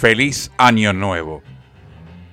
[0.00, 1.42] Feliz año nuevo.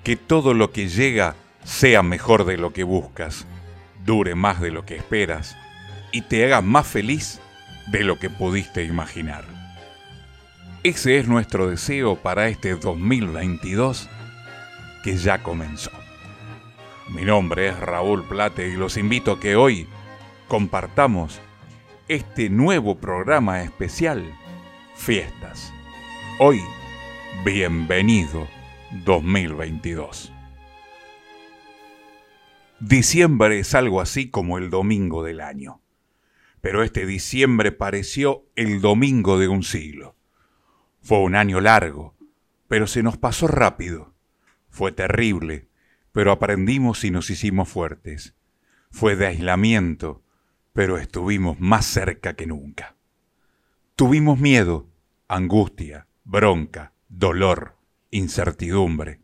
[0.06, 3.46] Que todo lo que llega sea mejor de lo que buscas,
[4.06, 5.58] dure más de lo que esperas
[6.14, 7.42] y te haga más feliz
[7.88, 9.44] de lo que pudiste imaginar.
[10.84, 14.08] Ese es nuestro deseo para este 2022
[15.04, 15.92] que ya comenzó.
[17.10, 19.90] Mi nombre es Raúl Plate y los invito a que hoy
[20.48, 21.42] compartamos
[22.08, 24.24] este nuevo programa especial,
[24.96, 25.74] Fiestas.
[26.40, 26.62] Hoy,
[27.44, 28.48] bienvenido
[29.06, 30.34] 2022.
[32.80, 35.82] Diciembre es algo así como el domingo del año,
[36.62, 40.16] pero este diciembre pareció el domingo de un siglo.
[41.02, 42.16] Fue un año largo,
[42.68, 44.14] pero se nos pasó rápido.
[44.70, 45.70] Fue terrible,
[46.12, 48.36] pero aprendimos y nos hicimos fuertes.
[48.90, 50.24] Fue de aislamiento,
[50.74, 52.96] pero estuvimos más cerca que nunca.
[53.96, 54.90] Tuvimos miedo,
[55.28, 57.76] angustia, bronca, dolor,
[58.12, 59.22] incertidumbre.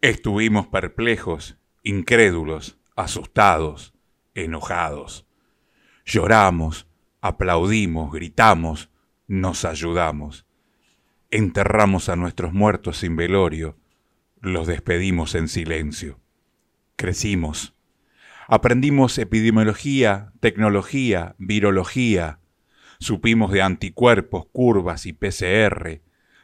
[0.00, 3.92] Estuvimos perplejos, incrédulos, asustados,
[4.34, 5.26] enojados.
[6.06, 6.88] Lloramos,
[7.20, 8.88] aplaudimos, gritamos,
[9.26, 10.46] nos ayudamos.
[11.30, 13.76] Enterramos a nuestros muertos sin velorio,
[14.40, 16.18] los despedimos en silencio.
[16.96, 17.74] Crecimos.
[18.48, 22.40] Aprendimos epidemiología, tecnología, virología.
[23.00, 26.00] Supimos de anticuerpos, curvas y PCR,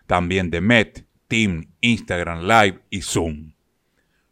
[0.09, 3.53] también de MET, Team, Instagram Live y Zoom.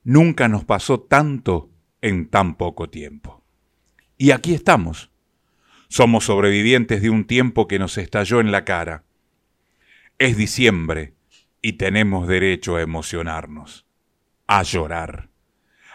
[0.03, 3.45] Nunca nos pasó tanto en tan poco tiempo.
[4.17, 5.13] Y aquí estamos.
[5.89, 9.05] Somos sobrevivientes de un tiempo que nos estalló en la cara.
[10.19, 11.15] Es diciembre
[11.61, 13.87] y tenemos derecho a emocionarnos,
[14.47, 15.29] a llorar,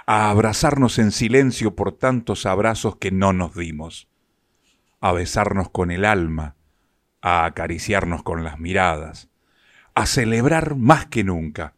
[0.06, 4.08] a abrazarnos en silencio por tantos abrazos que no nos dimos,
[5.00, 6.56] a besarnos con el alma,
[7.22, 9.31] a acariciarnos con las miradas,
[9.94, 11.76] a celebrar más que nunca,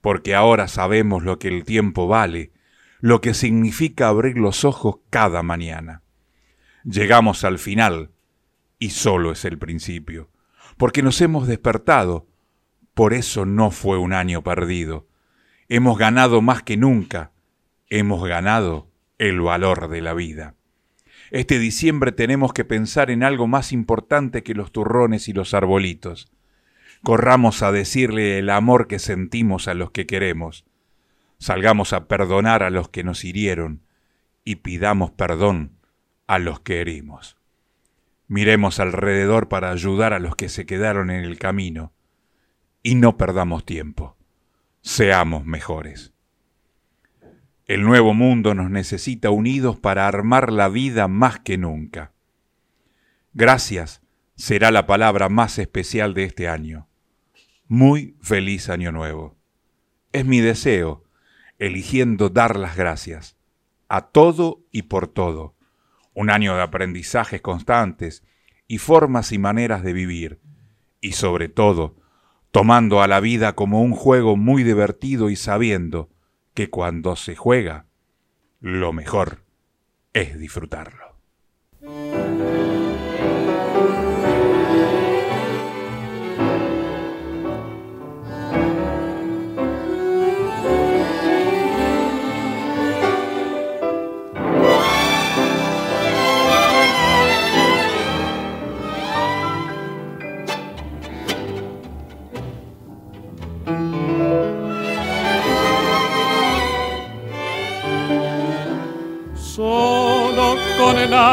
[0.00, 2.52] porque ahora sabemos lo que el tiempo vale,
[3.00, 6.02] lo que significa abrir los ojos cada mañana.
[6.84, 8.10] Llegamos al final,
[8.78, 10.30] y solo es el principio,
[10.76, 12.26] porque nos hemos despertado,
[12.94, 15.08] por eso no fue un año perdido.
[15.68, 17.32] Hemos ganado más que nunca.
[17.88, 20.54] Hemos ganado el valor de la vida.
[21.30, 26.30] Este diciembre tenemos que pensar en algo más importante que los turrones y los arbolitos.
[27.04, 30.64] Corramos a decirle el amor que sentimos a los que queremos.
[31.38, 33.82] Salgamos a perdonar a los que nos hirieron
[34.42, 35.76] y pidamos perdón
[36.26, 37.36] a los que herimos.
[38.26, 41.92] Miremos alrededor para ayudar a los que se quedaron en el camino
[42.82, 44.16] y no perdamos tiempo.
[44.80, 46.14] Seamos mejores.
[47.66, 52.12] El nuevo mundo nos necesita unidos para armar la vida más que nunca.
[53.34, 54.00] Gracias
[54.36, 56.88] será la palabra más especial de este año.
[57.66, 59.36] Muy feliz año nuevo.
[60.12, 61.04] Es mi deseo,
[61.58, 63.36] eligiendo dar las gracias
[63.88, 65.54] a todo y por todo.
[66.14, 68.24] Un año de aprendizajes constantes
[68.66, 70.40] y formas y maneras de vivir.
[71.00, 71.96] Y sobre todo,
[72.50, 76.10] tomando a la vida como un juego muy divertido y sabiendo
[76.54, 77.86] que cuando se juega,
[78.60, 79.44] lo mejor
[80.12, 81.16] es disfrutarlo.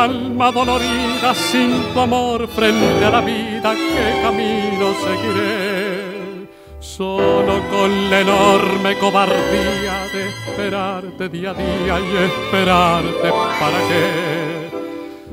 [0.01, 6.47] Alma dolorida sin tu amor frente a la vida, ¿qué camino seguiré?
[6.79, 14.71] Solo con la enorme cobardía de esperarte día a día y esperarte para qué.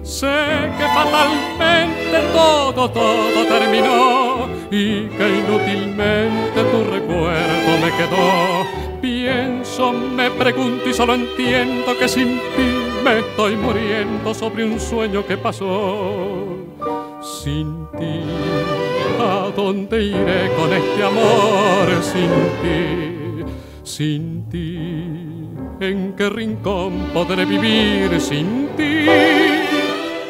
[0.03, 8.67] Sé que fatalmente todo, todo terminó y que inútilmente tu recuerdo me quedó.
[9.01, 12.78] Pienso, me pregunto y solo entiendo que sin ti
[13.13, 16.47] estoy muriendo sobre un sueño que pasó.
[17.43, 18.23] Sin ti,
[19.21, 22.31] ¿a dónde iré con este amor sin
[22.63, 23.45] ti?
[23.83, 24.79] Sin ti,
[25.81, 29.07] ¿en qué rincón podré vivir sin ti?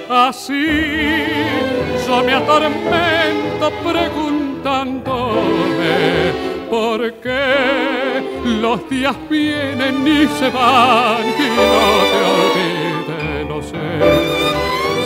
[0.08, 1.26] Así
[2.06, 6.32] yo me atormento preguntándome
[6.70, 8.07] por qué
[8.44, 11.70] los días vienen y se van y no
[12.12, 13.78] te olvides, no sé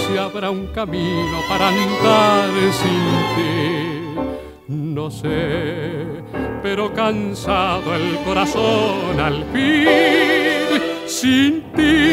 [0.07, 3.05] si habrá un camino para andar sin
[3.37, 3.93] ti.
[4.69, 6.23] no sé,
[6.63, 12.09] pero cansado el corazón al fin, sin ti,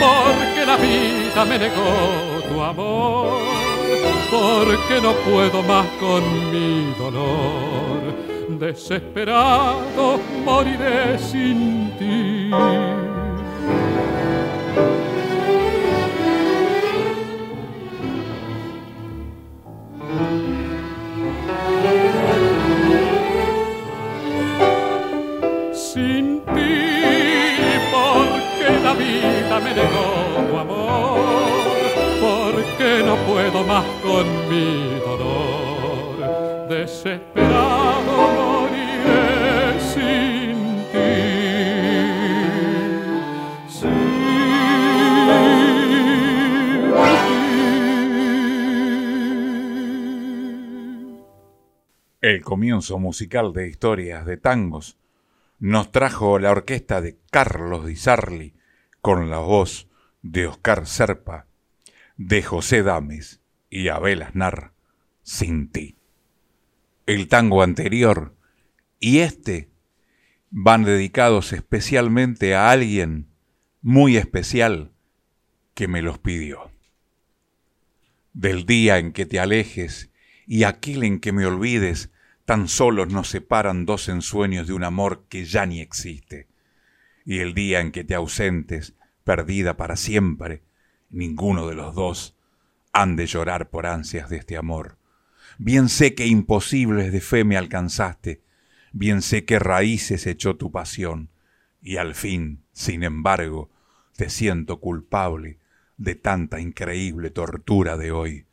[0.00, 3.40] porque la vida me negó tu amor,
[4.30, 6.22] porque no puedo más con
[6.52, 8.13] mi dolor,
[8.64, 12.50] desesperado moriré sin ti.
[29.64, 30.08] me negó
[30.48, 31.20] tu amor,
[32.20, 38.53] porque no puedo más con mi dolor, desesperado
[52.24, 54.96] El comienzo musical de historias de tangos
[55.58, 58.54] nos trajo la orquesta de Carlos Di Sarli
[59.02, 59.90] con la voz
[60.22, 61.46] de Oscar Serpa,
[62.16, 64.72] de José Dames y Abel Aznar,
[65.22, 65.98] Sin ti.
[67.04, 68.34] El tango anterior
[69.00, 69.68] y este
[70.48, 73.28] van dedicados especialmente a alguien
[73.82, 74.94] muy especial
[75.74, 76.72] que me los pidió.
[78.32, 80.10] Del día en que te alejes
[80.46, 82.10] y aquel en que me olvides,
[82.44, 86.48] tan solos nos separan dos ensueños de un amor que ya ni existe
[87.24, 88.94] y el día en que te ausentes,
[89.24, 90.62] perdida para siempre,
[91.10, 92.36] ninguno de los dos
[92.92, 94.98] han de llorar por ansias de este amor.
[95.58, 98.42] Bien sé que imposibles de fe me alcanzaste,
[98.92, 101.30] bien sé que raíces echó tu pasión,
[101.80, 103.70] y al fin, sin embargo,
[104.16, 105.58] te siento culpable
[105.96, 108.46] de tanta increíble tortura de hoy.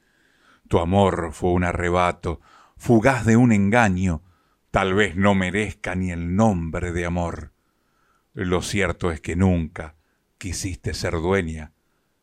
[0.68, 2.42] Tu amor fue un arrebato,
[2.82, 4.24] fugaz de un engaño,
[4.72, 7.54] tal vez no merezca ni el nombre de amor.
[8.34, 9.96] Lo cierto es que nunca
[10.40, 11.74] quisiste ser dueña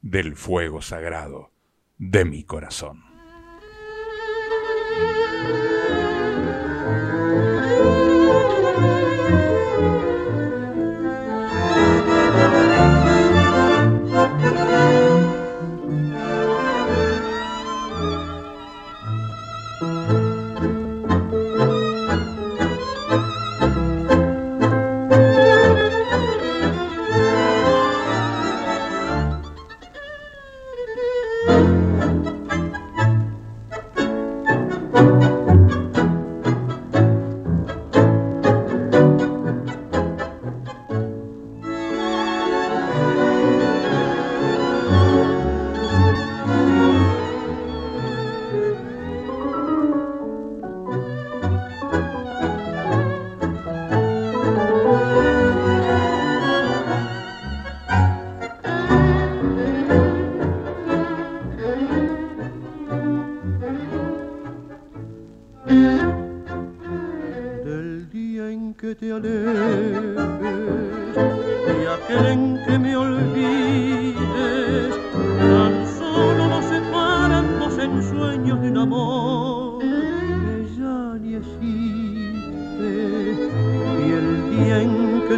[0.01, 1.53] del fuego sagrado
[1.97, 3.08] de mi corazón.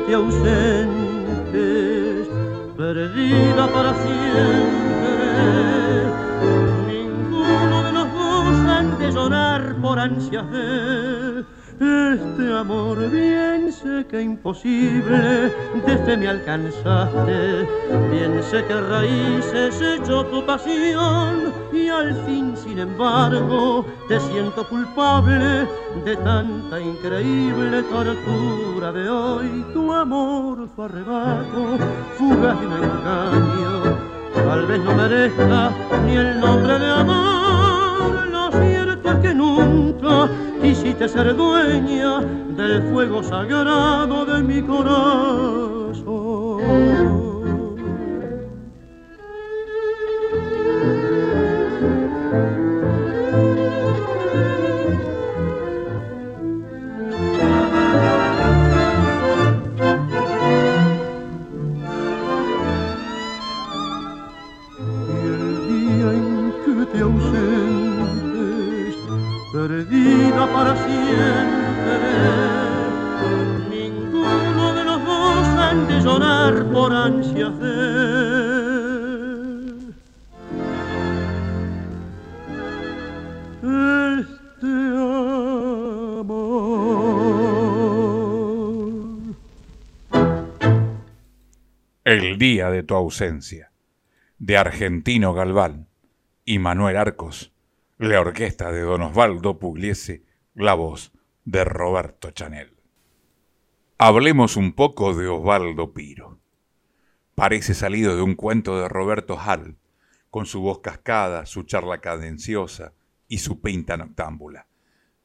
[0.00, 1.68] verte ausente,
[2.76, 5.22] perdida para siempre.
[6.86, 11.44] Ninguno de los dos han de llorar por ansias de
[18.10, 25.66] Bien sé que raíces echó tu pasión y al fin, sin embargo, te siento culpable
[26.04, 29.64] de tanta increíble tortura de hoy.
[29.72, 31.78] Tu amor fue arrebato,
[32.18, 33.96] fuga y un engaño.
[34.34, 35.70] Tal vez no merezca
[36.04, 38.26] ni el nombre de amor.
[38.28, 40.28] Lo cierto es que nunca
[40.60, 42.20] quisiste ser dueña
[42.56, 45.80] del fuego sagrado de mi corazón.
[69.52, 69.99] perdida
[70.52, 72.10] para siempre.
[73.68, 78.20] Ninguno de los dos han de llorar por ansias de.
[84.20, 84.66] Este
[86.20, 86.50] amor.
[92.04, 93.72] El día de tu ausencia,
[94.38, 95.88] de Argentino Galván
[96.44, 97.52] y Manuel Arcos
[98.00, 100.22] la orquesta de don Osvaldo Pugliese
[100.54, 101.12] la voz
[101.44, 102.76] de Roberto Chanel.
[103.98, 106.40] Hablemos un poco de Osvaldo Piro.
[107.36, 109.78] Parece salido de un cuento de Roberto Hall,
[110.28, 112.92] con su voz cascada, su charla cadenciosa
[113.28, 114.66] y su pinta noctámbula.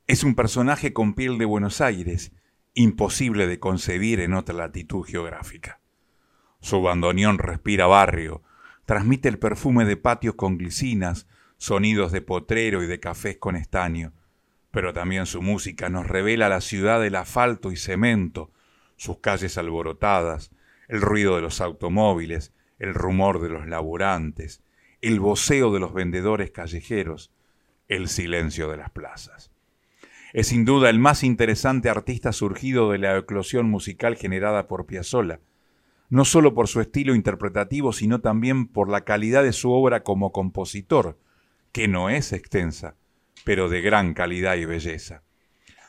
[0.06, 2.32] Es un personaje con piel de Buenos Aires,
[2.76, 5.80] imposible de concebir en otra latitud geográfica.
[6.62, 8.44] Su bandoneón respira barrio,
[8.86, 11.28] transmite el perfume de patios con glicinas,
[11.58, 14.14] sonidos de potrero y de cafés con estaño,
[14.76, 18.52] pero también su música nos revela la ciudad del asfalto y cemento,
[18.98, 20.52] sus calles alborotadas,
[20.90, 24.62] el ruido de los automóviles, el rumor de los laburantes,
[25.00, 27.32] el voceo de los vendedores callejeros,
[27.88, 29.50] el silencio de las plazas.
[30.34, 35.40] Es sin duda el más interesante artista surgido de la eclosión musical generada por Piazzolla,
[36.10, 40.34] no solo por su estilo interpretativo, sino también por la calidad de su obra como
[40.34, 41.18] compositor,
[41.72, 42.98] que no es extensa,
[43.46, 45.24] pero de gran calidad y belleza.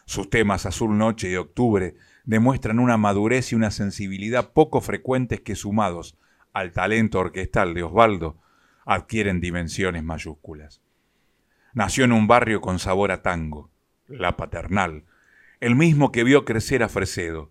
[0.04, 5.56] Sus temas Azul Noche y Octubre demuestran una madurez y una sensibilidad poco frecuentes que
[5.56, 6.16] sumados
[6.52, 8.38] al talento orquestal de Osvaldo
[8.84, 10.80] adquieren dimensiones mayúsculas.
[11.72, 13.70] Nació en un barrio con sabor a tango,
[14.06, 15.04] la paternal,
[15.60, 17.50] el mismo que vio crecer a Fresedo.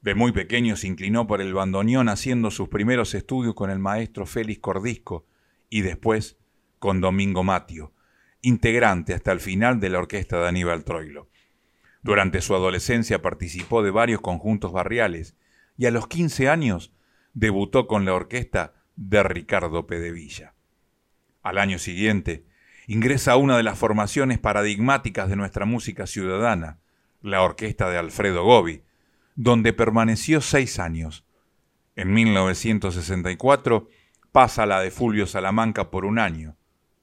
[0.00, 4.26] De muy pequeño se inclinó por el bandoneón haciendo sus primeros estudios con el maestro
[4.26, 5.26] Félix Cordisco
[5.70, 6.38] y después
[6.78, 7.92] con Domingo Matio,
[8.44, 11.28] integrante hasta el final de la orquesta de Aníbal Troilo.
[12.02, 15.34] Durante su adolescencia participó de varios conjuntos barriales
[15.78, 16.92] y a los 15 años
[17.32, 20.54] debutó con la orquesta de Ricardo Pedevilla.
[21.42, 22.44] Al año siguiente,
[22.86, 26.78] ingresa a una de las formaciones paradigmáticas de nuestra música ciudadana,
[27.22, 28.82] la orquesta de Alfredo Gobi,
[29.34, 31.24] donde permaneció seis años.
[31.96, 33.88] En 1964
[34.30, 36.56] pasa la de Fulvio Salamanca por un año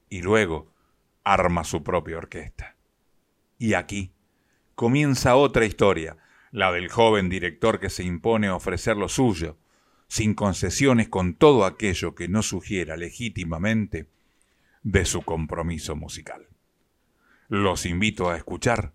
[0.09, 0.70] y luego
[1.23, 2.75] arma su propia orquesta.
[3.57, 4.11] Y aquí,
[4.75, 6.17] comienza otra historia,
[6.51, 9.57] la del joven director que se impone a ofrecer lo suyo,
[10.07, 14.07] sin concesiones con todo aquello que no sugiera legítimamente
[14.83, 16.47] de su compromiso musical.
[17.47, 18.93] Los invito a escuchar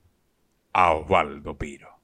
[0.73, 1.97] a Osvaldo Piro.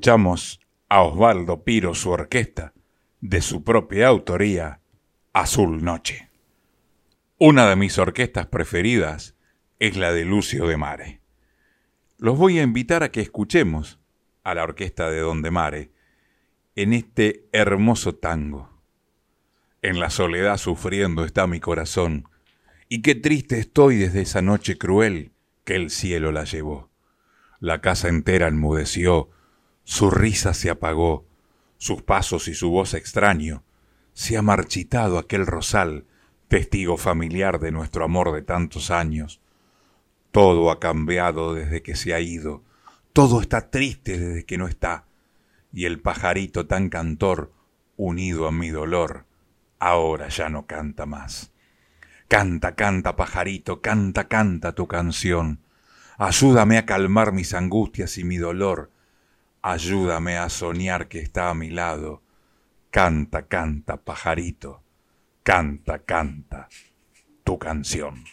[0.00, 2.72] Escuchamos a Osvaldo Piro su orquesta,
[3.20, 4.80] de su propia autoría,
[5.34, 6.30] Azul Noche.
[7.36, 9.36] Una de mis orquestas preferidas
[9.78, 11.20] es la de Lucio de Mare.
[12.16, 14.00] Los voy a invitar a que escuchemos
[14.42, 15.92] a la orquesta de Don de Mare
[16.76, 18.70] en este hermoso tango.
[19.82, 22.26] En la soledad sufriendo está mi corazón,
[22.88, 25.32] y qué triste estoy desde esa noche cruel
[25.64, 26.88] que el cielo la llevó.
[27.58, 29.28] La casa entera enmudeció,
[29.90, 31.26] su risa se apagó,
[31.76, 33.64] sus pasos y su voz extraño,
[34.12, 36.06] se ha marchitado aquel rosal,
[36.46, 39.40] testigo familiar de nuestro amor de tantos años.
[40.30, 42.62] Todo ha cambiado desde que se ha ido,
[43.12, 45.06] todo está triste desde que no está,
[45.72, 47.52] y el pajarito tan cantor,
[47.96, 49.26] unido a mi dolor,
[49.80, 51.50] ahora ya no canta más.
[52.28, 55.58] Canta, canta, pajarito, canta, canta tu canción.
[56.16, 58.92] Ayúdame a calmar mis angustias y mi dolor.
[59.62, 62.22] Ayúdame a soñar que está a mi lado.
[62.90, 64.82] Canta, canta, pajarito,
[65.42, 66.68] canta, canta
[67.44, 68.24] tu canción.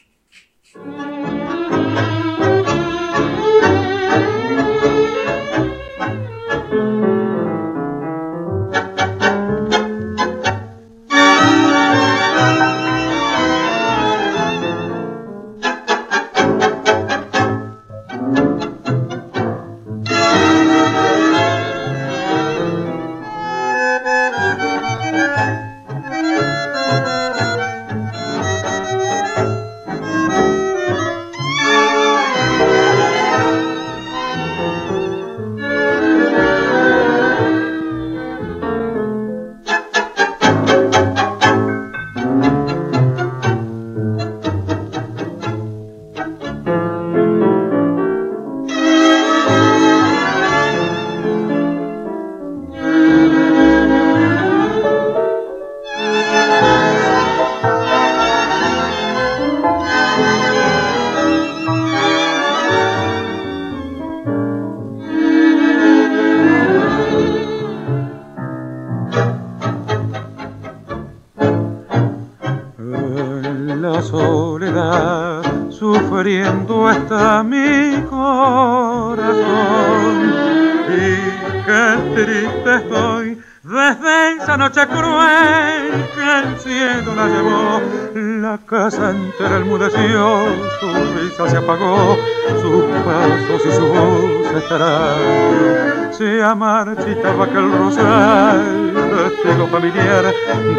[97.37, 100.25] Marchitaba aquel rosal, testigo familiar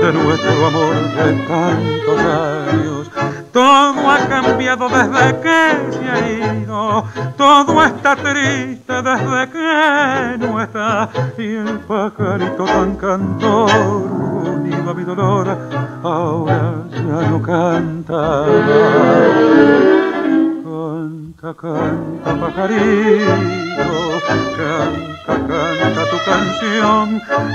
[0.03, 3.11] de nuestro amor de tantos años.
[3.53, 5.61] Todo ha cambiado desde que
[5.93, 6.19] se ha
[6.63, 7.05] ido,
[7.37, 13.58] todo está triste desde que no está, y el pajarito tan cantor,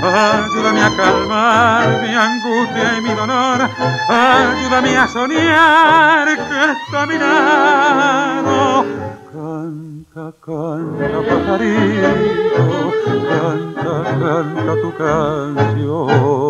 [0.02, 3.68] Ayúdame a calmar mi angustia y mi dolor.
[4.08, 8.84] Ayúdame a soñar que está mirado.
[9.32, 12.92] Canta, canta, pajarito,
[13.28, 16.43] canta, canta tu canción.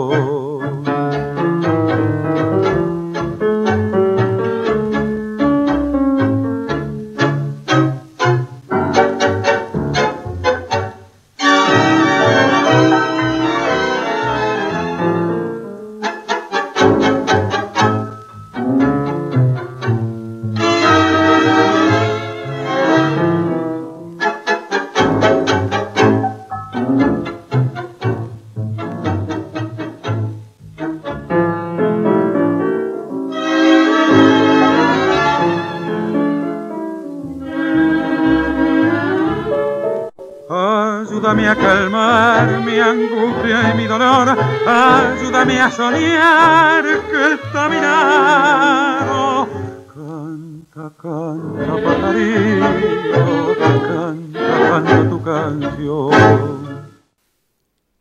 [45.67, 49.49] A que está mirado.
[49.95, 53.57] Canta, canta, pajarito,
[53.89, 56.55] canta, canta tu canción.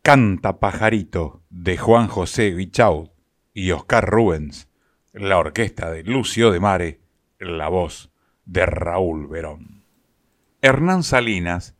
[0.02, 3.08] Canta Pajarito de Juan José Guichaud
[3.54, 4.68] y Oscar Rubens,
[5.14, 7.00] la orquesta de Lucio de Mare,
[7.38, 8.10] la voz
[8.44, 9.84] de Raúl Verón.
[10.60, 11.74] Hernán Salinas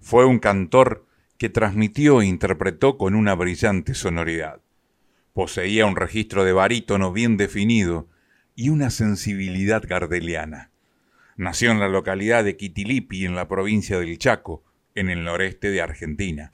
[0.00, 1.06] fue un cantor
[1.38, 4.60] que transmitió e interpretó con una brillante sonoridad.
[5.32, 8.08] Poseía un registro de barítono bien definido
[8.54, 10.70] y una sensibilidad gardeliana.
[11.36, 14.64] Nació en la localidad de Quitilipi, en la provincia del Chaco,
[14.94, 16.52] en el noreste de Argentina.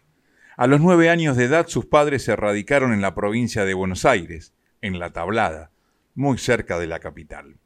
[0.56, 4.04] A los nueve años de edad sus padres se radicaron en la provincia de Buenos
[4.04, 5.70] Aires, en La Tablada,
[6.14, 7.56] muy cerca de la capital.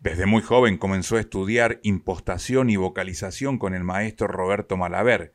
[0.00, 5.34] Desde muy joven comenzó a estudiar impostación y vocalización con el maestro Roberto Malaver,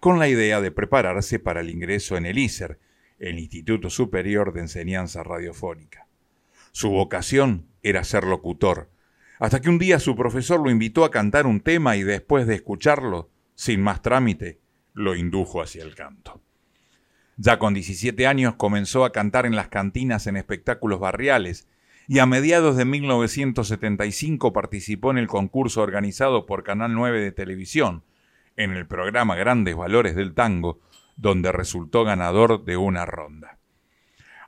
[0.00, 2.78] con la idea de prepararse para el ingreso en el ISER,
[3.22, 6.08] el Instituto Superior de Enseñanza Radiofónica.
[6.72, 8.90] Su vocación era ser locutor,
[9.38, 12.56] hasta que un día su profesor lo invitó a cantar un tema y después de
[12.56, 14.60] escucharlo, sin más trámite,
[14.92, 16.42] lo indujo hacia el canto.
[17.36, 21.68] Ya con 17 años comenzó a cantar en las cantinas en espectáculos barriales
[22.08, 28.02] y a mediados de 1975 participó en el concurso organizado por Canal 9 de televisión,
[28.56, 30.80] en el programa Grandes Valores del Tango,
[31.16, 33.58] donde resultó ganador de una ronda.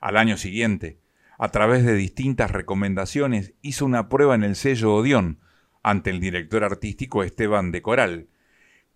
[0.01, 0.99] Al año siguiente,
[1.37, 5.39] a través de distintas recomendaciones, hizo una prueba en el sello Odeón
[5.83, 8.27] ante el director artístico Esteban de Coral,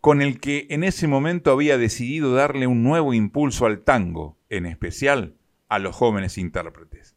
[0.02, 4.66] con el que en ese momento había decidido darle un nuevo impulso al tango, en
[4.66, 5.36] especial
[5.68, 7.16] a los jóvenes intérpretes.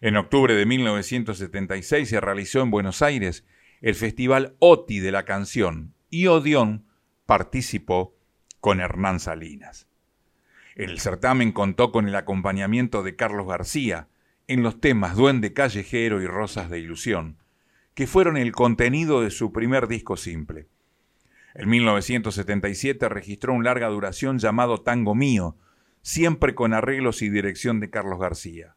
[0.00, 3.44] En octubre de 1976 se realizó en Buenos Aires
[3.80, 6.86] el Festival OTI de la Canción y Odeón
[7.26, 8.14] participó
[8.62, 9.88] con Hernán Salinas.
[10.76, 14.06] El certamen contó con el acompañamiento de Carlos García
[14.46, 17.38] en los temas Duende Callejero y Rosas de Ilusión,
[17.94, 20.68] que fueron el contenido de su primer disco simple.
[21.54, 25.56] En 1977 registró un larga duración llamado Tango Mío,
[26.00, 28.76] siempre con arreglos y dirección de Carlos García.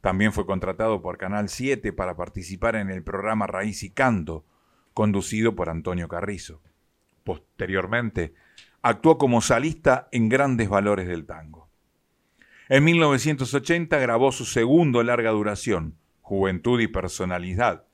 [0.00, 4.46] También fue contratado por Canal 7 para participar en el programa Raíz y Canto,
[4.94, 6.62] conducido por Antonio Carrizo.
[7.22, 8.32] Posteriormente,
[8.82, 11.68] actuó como salista en Grandes Valores del Tango.
[12.68, 17.84] En 1980 grabó su segundo larga duración, Juventud y Personalidad,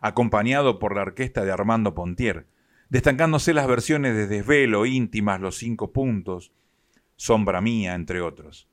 [0.00, 2.46] acompañado por la orquesta de Armando Pontier,
[2.88, 6.52] destacándose las versiones de Desvelo, Íntimas, Los Cinco Puntos,
[7.16, 8.68] Sombra Mía, entre otros.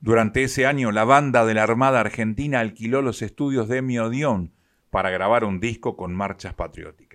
[0.00, 4.52] Durante ese año, la banda de la Armada Argentina alquiló los estudios de Miodión
[4.90, 7.09] para grabar un disco con marchas patrióticas.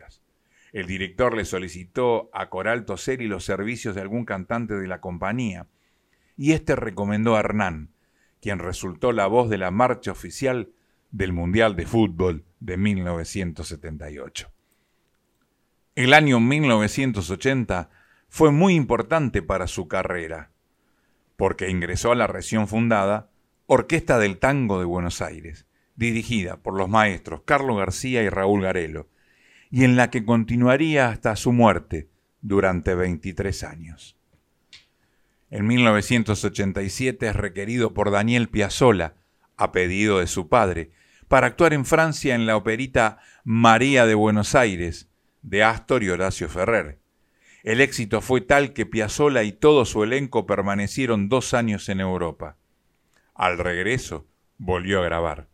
[0.76, 5.68] El director le solicitó a Coral Toseri los servicios de algún cantante de la compañía,
[6.36, 7.94] y este recomendó a Hernán,
[8.42, 10.74] quien resultó la voz de la marcha oficial
[11.12, 14.52] del Mundial de Fútbol de 1978.
[15.96, 17.90] El año 1980
[18.28, 20.52] fue muy importante para su carrera
[21.38, 23.30] porque ingresó a la recién fundada
[23.66, 29.08] Orquesta del Tango de Buenos Aires, dirigida por los maestros Carlos García y Raúl Garelo,
[29.72, 32.10] y en la que continuaría hasta su muerte
[32.42, 34.18] durante 23 años.
[35.50, 39.16] En 1987 es requerido por Daniel Piazzolla,
[39.58, 40.92] a pedido de su padre,
[41.28, 45.08] para actuar en Francia en la operita María de Buenos Aires,
[45.42, 47.00] de Astor y Horacio Ferrer,
[47.66, 52.58] el éxito fue tal que Piazzolla y todo su elenco permanecieron dos años en Europa.
[53.34, 54.28] Al regreso,
[54.60, 55.48] volvió a grabar.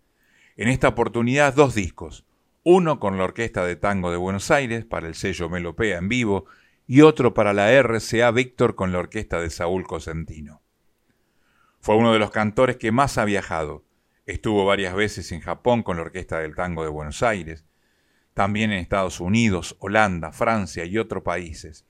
[0.58, 2.26] En esta oportunidad dos discos,
[2.64, 6.46] uno con la Orquesta de Tango de Buenos Aires para el sello Melopea en vivo
[6.86, 10.62] y otro para la RCA Víctor con la orquesta de Saúl Cosentino.
[11.80, 13.84] Fue uno de los cantores que más ha viajado.
[14.28, 17.66] Estuvo varias veces en Japón con la Orquesta del Tango de Buenos Aires,
[18.36, 21.86] también en Estados Unidos, Holanda, Francia y otros países.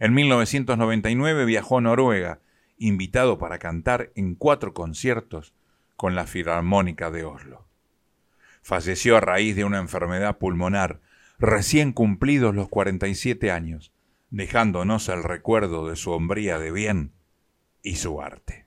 [0.00, 2.40] En 1999 viajó a Noruega,
[2.76, 5.54] invitado para cantar en cuatro conciertos
[5.96, 7.66] con la Filarmónica de Oslo.
[8.66, 11.02] Falleció a raíz de una enfermedad pulmonar,
[11.38, 13.92] recién cumplidos los 47 años,
[14.30, 17.12] dejándonos el recuerdo de su hombría de bien
[17.82, 18.64] y su arte.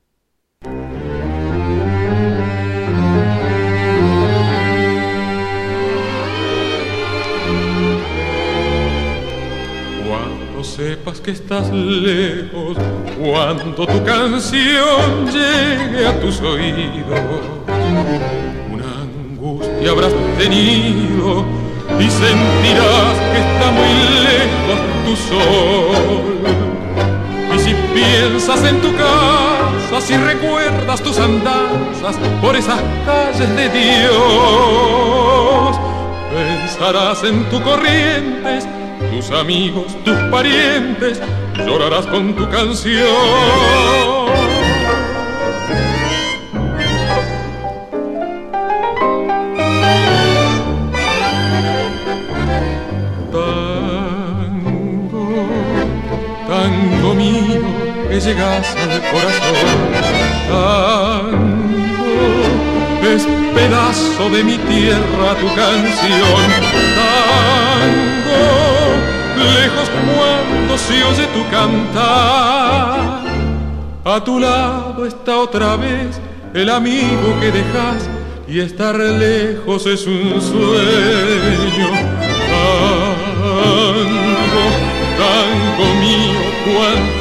[10.64, 12.78] sepas que estás lejos,
[13.18, 17.20] cuando tu canción llegue a tus oídos,
[19.88, 21.46] habrás tenido
[22.00, 23.94] y sentirás que está muy
[24.28, 26.40] lejos tu sol.
[27.56, 34.18] Y si piensas en tu casa, si recuerdas tus andanzas por esas calles de Dios,
[36.34, 38.68] pensarás en tu corrientes
[39.12, 41.20] tus amigos, tus parientes,
[41.66, 44.37] llorarás con tu canción.
[58.20, 59.78] Llegas al corazón.
[60.50, 61.48] Tango,
[63.14, 66.52] es pedazo de mi tierra tu canción.
[66.98, 68.44] Tango,
[69.36, 73.24] lejos cuando se oye tu cantar.
[74.06, 76.20] A tu lado está otra vez
[76.54, 78.10] el amigo que dejas
[78.48, 82.07] y estar lejos es un sueño.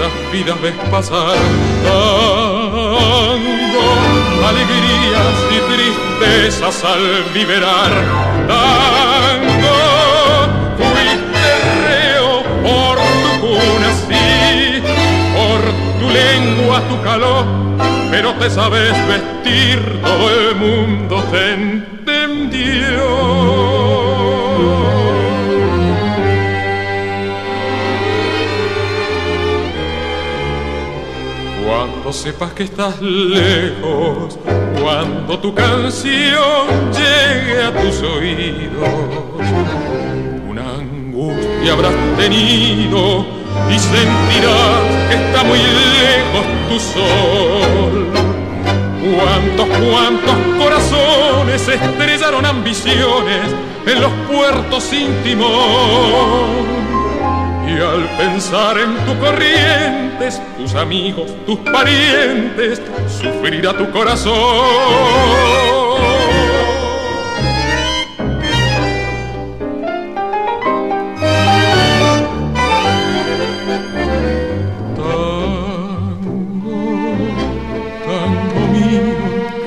[0.07, 1.37] Cuántas vidas ves pasar.
[1.85, 3.37] Tango,
[4.47, 7.93] alegrías y tristezas al liberar.
[8.47, 9.79] Tango,
[10.77, 11.49] fuiste
[11.87, 14.83] reo por tu cuna, sí,
[15.35, 15.61] por
[16.01, 17.45] tu lengua, tu calor
[18.09, 23.07] pero te sabes vestir, todo el mundo te entendió.
[32.07, 34.39] Cuando sepas que estás lejos,
[34.81, 38.89] cuando tu canción llegue a tus oídos,
[40.49, 43.27] una angustia habrás tenido
[43.69, 48.07] y sentirás que está muy lejos tu sol.
[49.03, 53.53] Cuántos, cuántos corazones estrellaron ambiciones
[53.85, 56.76] en los puertos sin timón.
[57.67, 65.37] Y al pensar en tus corrientes, tus amigos, tus parientes, sufrirá tu corazón.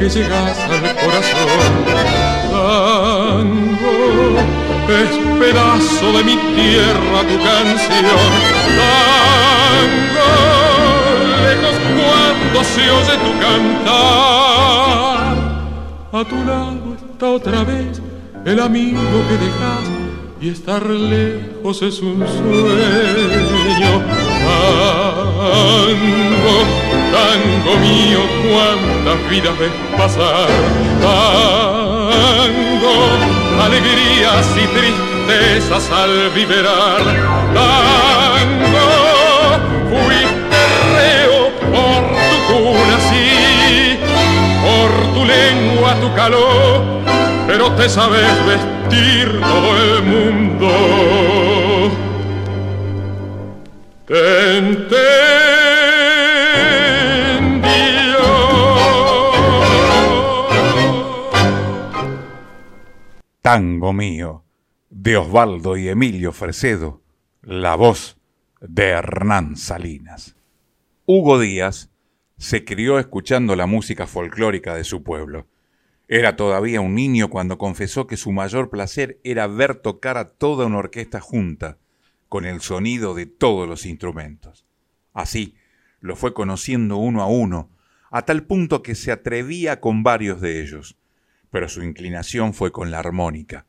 [0.10, 1.86] llegas al corazón.
[2.52, 3.90] Tango
[4.92, 8.32] es pedazo de mi tierra tu canción.
[9.80, 10.32] Tango,
[11.44, 14.80] lejos cuando se oye tu cantar.
[16.12, 18.02] A tu lado está otra vez
[18.46, 19.00] el amigo
[19.30, 19.86] que dejas
[20.42, 24.02] y estar lejos es un sueño.
[25.92, 26.56] Tango,
[27.12, 30.50] tango mío, cuántas vidas ves pasar.
[32.32, 32.96] Tango,
[33.60, 37.02] alegrías y tristezas al viverar.
[37.54, 38.90] Tango,
[39.90, 40.62] fuiste
[40.96, 41.42] reo
[41.72, 43.28] por tu cuna, sí,
[44.64, 46.76] por tu lengua, tu calor,
[47.48, 50.70] pero te sabes vestir todo el mundo.
[63.52, 64.46] Tango mío,
[64.92, 67.02] de Osvaldo y Emilio Fresedo,
[67.42, 68.20] la voz
[68.62, 70.36] de Hernán Salinas.
[71.08, 71.90] Hugo Díaz
[72.38, 75.48] se crió escuchando la música folclórica de su pueblo.
[76.08, 80.68] Era todavía un niño cuando confesó que su mayor placer era ver tocar a toda
[80.68, 81.80] una orquesta junta,
[82.28, 84.68] con el sonido de todos los instrumentos.
[85.12, 85.56] Así,
[86.02, 87.72] lo fue conociendo uno a uno,
[88.12, 90.99] a tal punto que se atrevía con varios de ellos,
[91.52, 93.66] pero su inclinación fue con la armónica.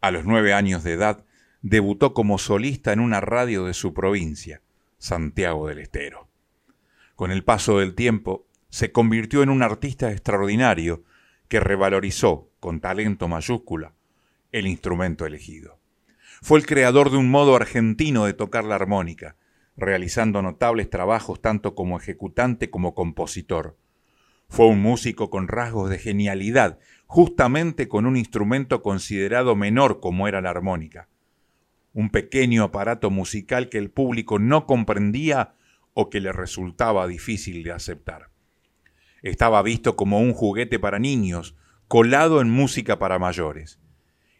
[0.00, 1.24] A los nueve años de edad,
[1.62, 4.62] debutó como solista en una radio de su provincia,
[4.98, 6.28] Santiago del Estero.
[7.16, 11.04] Con el paso del tiempo, se convirtió en un artista extraordinario
[11.48, 13.92] que revalorizó, con talento mayúscula,
[14.52, 15.78] el instrumento elegido.
[16.42, 19.36] Fue el creador de un modo argentino de tocar la armónica,
[19.76, 23.76] realizando notables trabajos tanto como ejecutante como compositor.
[24.48, 30.40] Fue un músico con rasgos de genialidad, justamente con un instrumento considerado menor como era
[30.40, 31.08] la armónica.
[31.92, 35.54] Un pequeño aparato musical que el público no comprendía
[35.94, 38.30] o que le resultaba difícil de aceptar.
[39.22, 41.56] Estaba visto como un juguete para niños,
[41.88, 43.80] colado en música para mayores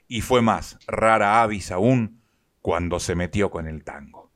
[0.08, 2.20] y fue más rara avis aún
[2.62, 4.30] cuando se metió con el tango.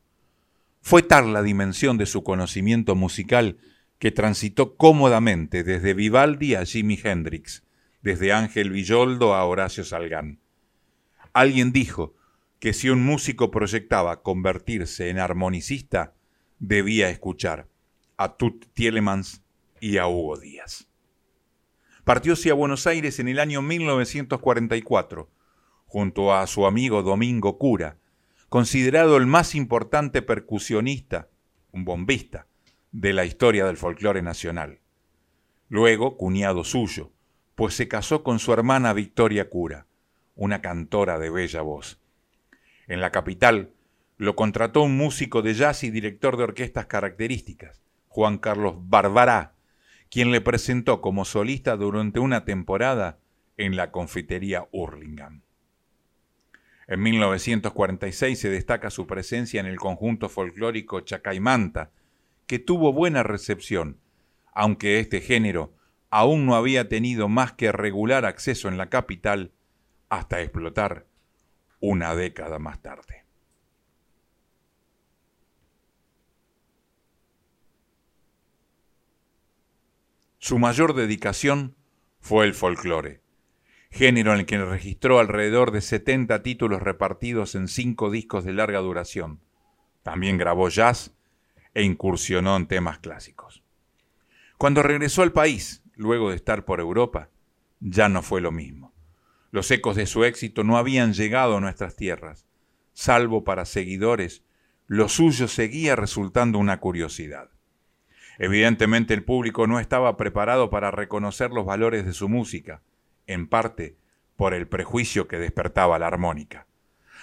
[0.81, 3.59] Fue tal la dimensión de su conocimiento musical
[3.99, 7.63] que transitó cómodamente desde Vivaldi a Jimi Hendrix,
[8.03, 10.41] desde Ángel Villoldo a Horacio Salgán.
[11.33, 12.15] Alguien dijo
[12.59, 16.15] que si un músico proyectaba convertirse en armonicista,
[16.59, 17.69] debía escuchar
[18.17, 19.43] a Tut Tielemans
[19.81, 20.89] y a Hugo Díaz.
[22.05, 25.31] Partió a Buenos Aires en el año 1944
[25.87, 27.99] junto a su amigo Domingo Cura,
[28.49, 31.29] considerado el más importante percusionista,
[31.71, 32.47] un bombista,
[32.93, 34.81] de la historia del folclore nacional.
[35.69, 37.12] Luego, cuñado suyo,
[37.55, 39.87] pues se casó con su hermana Victoria Cura,
[40.35, 42.01] una cantora de bella voz.
[42.89, 43.73] En la capital
[44.17, 49.55] lo contrató un músico de jazz y director de orquestas características, Juan Carlos Barbará,
[50.11, 53.19] quien le presentó como solista durante una temporada
[53.57, 55.43] en la confitería Hurlingham.
[56.87, 61.91] En 1946 se destaca su presencia en el conjunto folclórico Chacaimanta,
[62.47, 63.99] que tuvo buena recepción,
[64.53, 65.73] aunque este género
[66.13, 69.51] aún no había tenido más que regular acceso en la capital
[70.11, 71.07] hasta explotar
[71.81, 73.25] una década más tarde.
[80.37, 81.77] Su mayor dedicación
[82.21, 83.23] fue el folclore,
[83.91, 88.81] género en el que registró alrededor de 70 títulos repartidos en cinco discos de larga
[88.81, 89.41] duración.
[90.03, 91.15] También grabó jazz
[91.73, 93.63] e incursionó en temas clásicos.
[94.59, 97.31] Cuando regresó al país, luego de estar por Europa,
[97.81, 98.93] ya no fue lo mismo.
[99.51, 102.47] Los ecos de su éxito no habían llegado a nuestras tierras.
[102.93, 104.45] Salvo para seguidores,
[104.87, 107.51] lo suyo seguía resultando una curiosidad.
[108.39, 112.83] Evidentemente el público no estaba preparado para reconocer los valores de su música,
[113.27, 113.97] en parte
[114.37, 116.67] por el prejuicio que despertaba la armónica.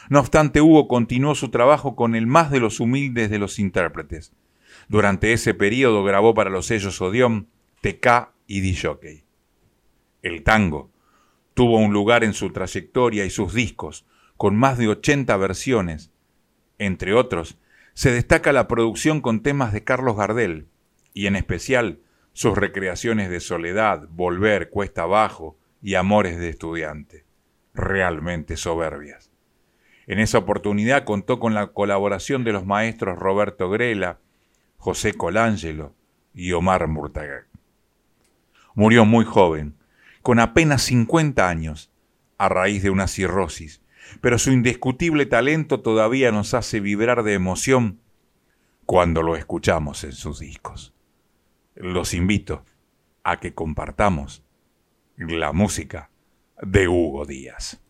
[0.10, 4.32] No obstante, Hugo continuó su trabajo con el más de los humildes de los intérpretes.
[4.88, 7.48] Durante ese periodo grabó para los sellos Odeón,
[7.82, 9.24] TK y.
[10.24, 10.92] El tango,
[11.54, 14.06] tuvo un lugar en su trayectoria y sus discos,
[14.38, 16.12] con más de 80 versiones.
[16.80, 17.60] Entre otros,
[17.94, 20.68] se destaca la producción con temas de Carlos Gardel,
[21.14, 22.00] y en especial
[22.34, 27.26] sus recreaciones de Soledad, Volver, Cuesta Abajo y Amores de Estudiante,
[27.74, 29.30] realmente soberbias.
[30.08, 34.20] En esa oportunidad contó con la colaboración de los maestros Roberto Grela,
[34.78, 35.94] José Colangelo
[36.34, 37.49] y Omar Murtagak.
[38.80, 39.76] Murió muy joven,
[40.22, 41.92] con apenas 50 años,
[42.38, 43.82] a raíz de una cirrosis,
[44.22, 48.00] pero su indiscutible talento todavía nos hace vibrar de emoción
[48.86, 50.94] cuando lo escuchamos en sus discos.
[51.76, 52.64] Los invito
[53.26, 54.46] a que compartamos
[55.18, 56.10] la música
[56.62, 57.82] de Hugo Díaz.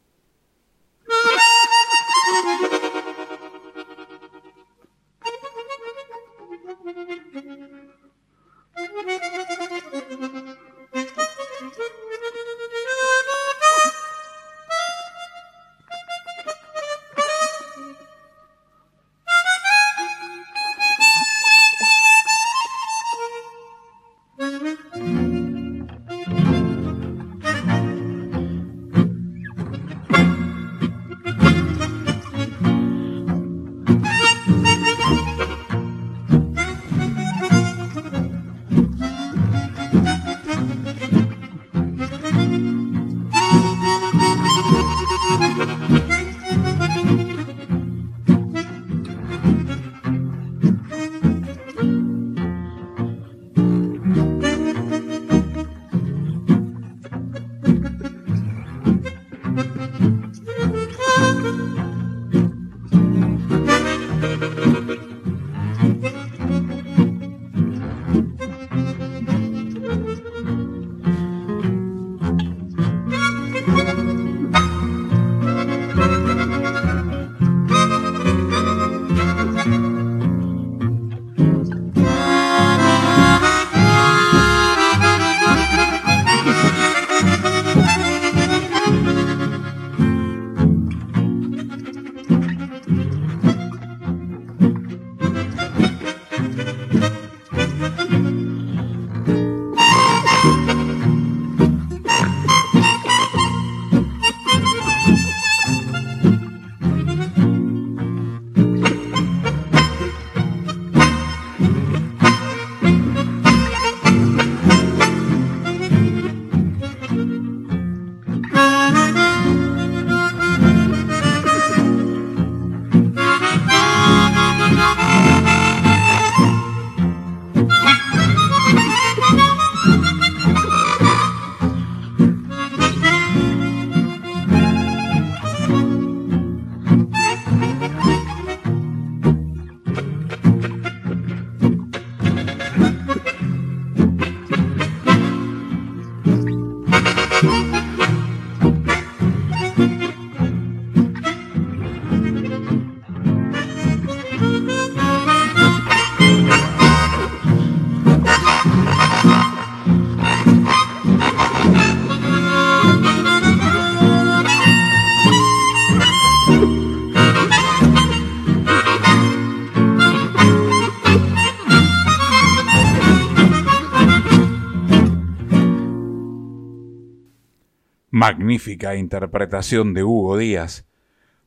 [178.52, 180.86] Interpretación de Hugo Díaz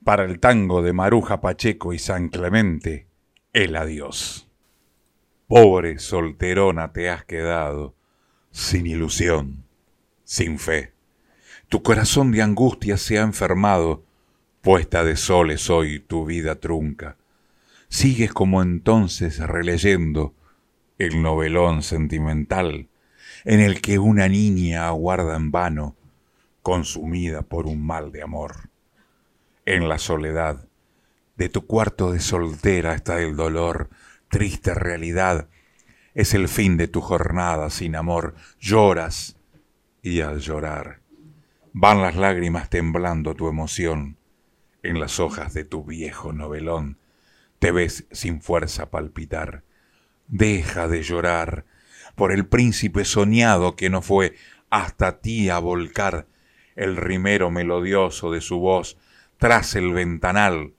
[0.05, 3.07] para el tango de Maruja Pacheco y San Clemente,
[3.53, 4.49] el adiós.
[5.47, 7.95] Pobre solterona te has quedado,
[8.51, 9.65] sin ilusión,
[10.25, 10.93] sin fe.
[11.69, 14.05] Tu corazón de angustia se ha enfermado,
[14.61, 17.17] puesta de soles hoy tu vida trunca.
[17.89, 20.35] Sigues como entonces releyendo
[20.99, 22.89] el novelón sentimental
[23.45, 25.97] en el que una niña aguarda en vano,
[26.63, 28.71] consumida por un mal de amor
[29.67, 30.69] en la soledad.
[31.37, 33.91] De tu cuarto de soltera está el dolor,
[34.29, 35.49] triste realidad.
[36.15, 38.35] Es el fin de tu jornada sin amor.
[38.61, 39.37] Lloras
[40.03, 41.03] y al llorar
[41.73, 44.19] van las lágrimas temblando tu emoción.
[44.83, 46.99] En las hojas de tu viejo novelón
[47.59, 49.63] te ves sin fuerza palpitar.
[50.27, 51.65] Deja de llorar
[52.17, 54.35] por el príncipe soñado que no fue
[54.71, 56.27] hasta ti a volcar
[56.77, 58.97] el rimero melodioso de su voz
[59.39, 60.75] tras el ventanal,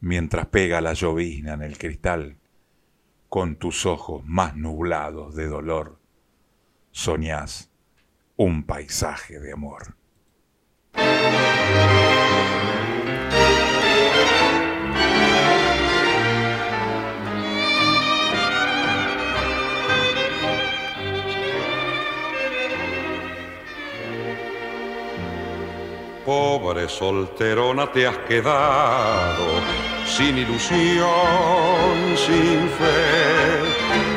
[0.00, 2.36] mientras pega la llovizna en el cristal,
[3.28, 5.98] con tus ojos más nublados de dolor,
[6.90, 7.70] soñás
[8.36, 9.96] un paisaje de amor.
[26.28, 29.46] Pobre solterona te has quedado,
[30.04, 31.08] sin ilusión,
[32.16, 33.64] sin fe.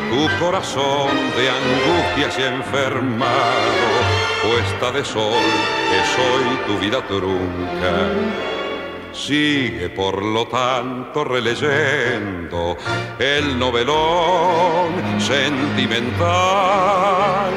[0.10, 1.08] Tu corazón
[1.38, 3.88] de angustia se ha enfermado,
[4.44, 5.46] puesta de sol
[6.02, 8.10] es hoy tu vida trunca.
[9.14, 12.76] Sigue por lo tanto releyendo
[13.20, 17.54] el novelón sentimental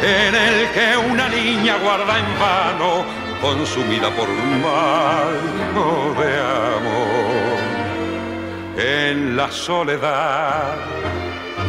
[0.00, 5.34] en el que una niña guarda en vano consumida por un mal
[6.18, 6.40] de
[6.76, 7.58] amor.
[8.76, 10.74] En la soledad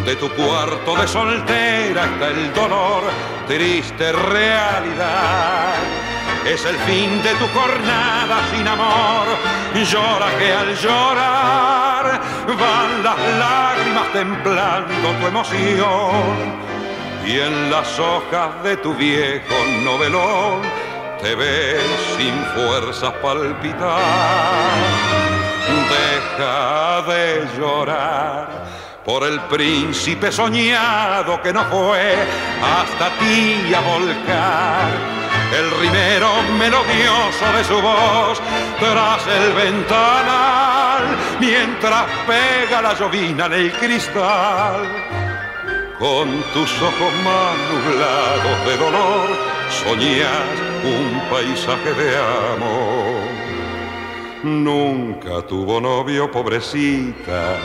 [0.06, 3.04] de tu cuarto de soltera está el dolor,
[3.48, 5.74] triste realidad.
[6.46, 9.28] Es el fin de tu jornada sin amor.
[9.76, 16.60] Llora que al llorar van las lágrimas templando tu emoción.
[17.26, 19.54] Y en las hojas de tu viejo
[19.84, 20.89] novelón
[21.22, 21.84] te ves
[22.18, 24.00] sin fuerzas palpitar.
[25.90, 28.48] Deja de llorar
[29.06, 32.16] por el príncipe soñado que no fue
[32.62, 35.20] hasta ti a volcar.
[35.58, 38.40] El rimero melodioso de su voz
[38.80, 45.29] tras el ventanal, mientras pega la llovina en el cristal.
[46.00, 47.58] Con tus ojos más
[48.66, 49.28] de dolor,
[49.70, 53.20] soñas un paisaje de amor.
[54.43, 57.58] Nunca tuvo novio, pobrecita,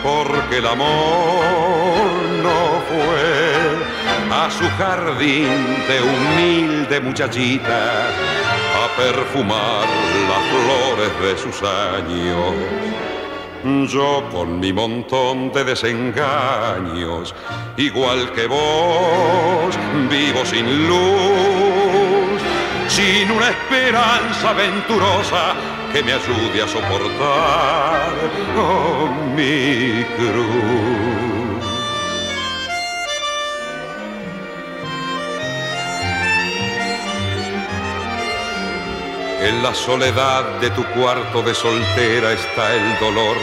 [0.00, 2.04] porque el amor
[2.40, 3.52] no fue
[4.30, 9.88] a su jardín de humilde muchachita a perfumar
[10.30, 13.11] las flores de sus años.
[13.64, 17.34] Yo con mi montón de desengaños,
[17.76, 19.78] igual que vos,
[20.10, 22.42] vivo sin luz
[22.88, 25.54] sin una esperanza aventurosa
[25.92, 28.12] que me ayude a soportar
[28.58, 31.11] oh, mi cruz.
[39.42, 43.36] En la soledad de tu cuarto de soltera está el dolor,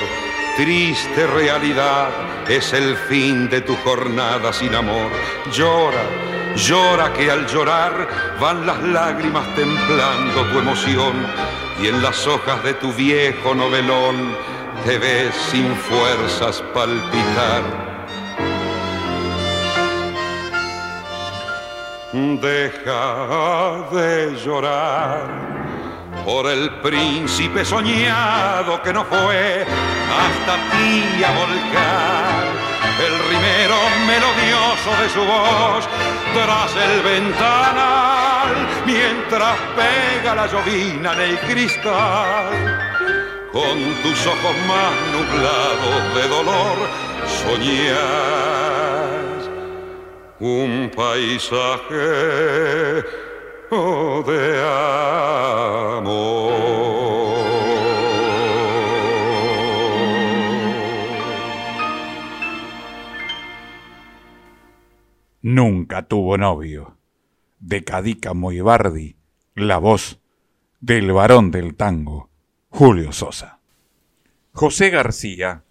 [0.56, 2.10] triste realidad,
[2.48, 5.12] es el fin de tu jornada sin amor.
[5.52, 8.08] Llora Llora que al llorar
[8.40, 11.14] van las lágrimas templando tu emoción
[11.82, 14.36] y en las hojas de tu viejo novelón
[14.86, 17.62] te ves sin fuerzas palpitar.
[22.12, 25.59] Deja de llorar
[26.26, 32.70] por el príncipe soñado que no fue hasta ti a volcar
[33.06, 35.88] el rimero melodioso de su voz
[36.34, 38.56] tras el ventanal
[38.86, 42.52] mientras pega la llovina en el cristal.
[43.52, 46.78] Con tus ojos más nublados de dolor
[47.44, 48.70] soñas
[50.40, 52.00] un paisaje
[53.70, 54.62] de
[55.98, 56.70] amor.
[65.42, 66.98] nunca tuvo novio.
[67.60, 69.18] De Cadica Moibardi,
[69.56, 70.22] la voz
[70.80, 72.30] del varón del tango,
[72.70, 73.60] Julio Sosa.
[74.54, 75.64] José García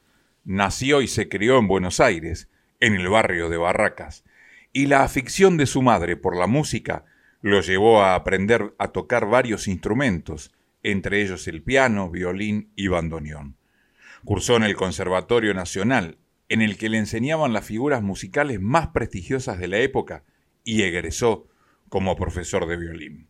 [0.44, 4.24] nació y se crió en Buenos Aires, en el barrio de Barracas,
[4.72, 7.04] y la afición de su madre por la música
[7.40, 13.56] lo llevó a aprender a tocar varios instrumentos, entre ellos el piano, violín y bandoneón.
[14.24, 16.18] Cursó en el Conservatorio Nacional,
[16.48, 20.24] en el que le enseñaban las figuras musicales más prestigiosas de la época,
[20.64, 21.48] y egresó
[21.88, 23.28] como profesor de violín.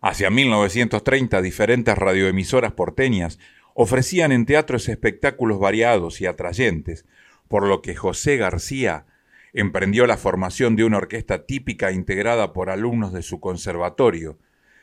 [0.00, 3.38] Hacia 1930 diferentes radioemisoras porteñas
[3.74, 7.06] ofrecían en teatros espectáculos variados y atrayentes,
[7.48, 9.06] por lo que José García
[9.52, 14.38] emprendió la formación de una orquesta típica integrada por alumnos de su conservatorio,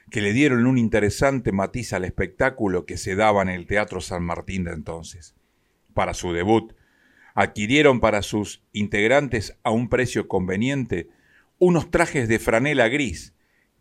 [0.09, 4.23] que le dieron un interesante matiz al espectáculo que se daba en el Teatro San
[4.23, 5.35] Martín de entonces.
[5.93, 6.73] Para su debut,
[7.35, 11.09] adquirieron para sus integrantes a un precio conveniente
[11.57, 13.33] unos trajes de franela gris,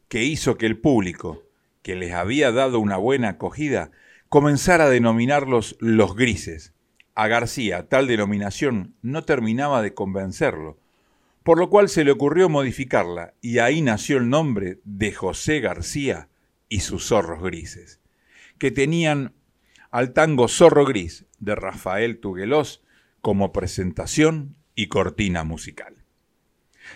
[0.08, 1.44] que hizo que el público,
[1.82, 3.90] que les había dado una buena acogida,
[4.28, 6.74] comenzara a denominarlos los grises,
[7.18, 10.78] a García tal denominación no terminaba de convencerlo,
[11.42, 16.28] por lo cual se le ocurrió modificarla y ahí nació el nombre de José García
[16.68, 18.00] y sus zorros grises,
[18.58, 19.34] que tenían
[19.90, 22.84] al tango Zorro Gris de Rafael Tuguelos
[23.20, 26.04] como presentación y cortina musical.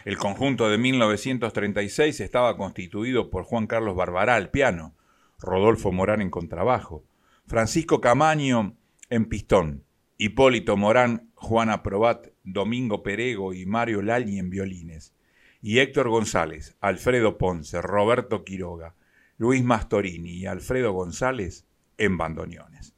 [0.05, 4.95] El conjunto de 1936 estaba constituido por Juan Carlos Barbará al piano,
[5.41, 7.05] Rodolfo Morán en contrabajo,
[7.45, 8.77] Francisco Camaño
[9.11, 9.83] en pistón,
[10.19, 15.15] Hipólito Morán, Juana Probat, Domingo Perego y Mario Lalli en violines,
[15.61, 18.95] y Héctor González, Alfredo Ponce, Roberto Quiroga,
[19.39, 21.67] Luis Mastorini y Alfredo González
[21.99, 22.95] en bandoneones.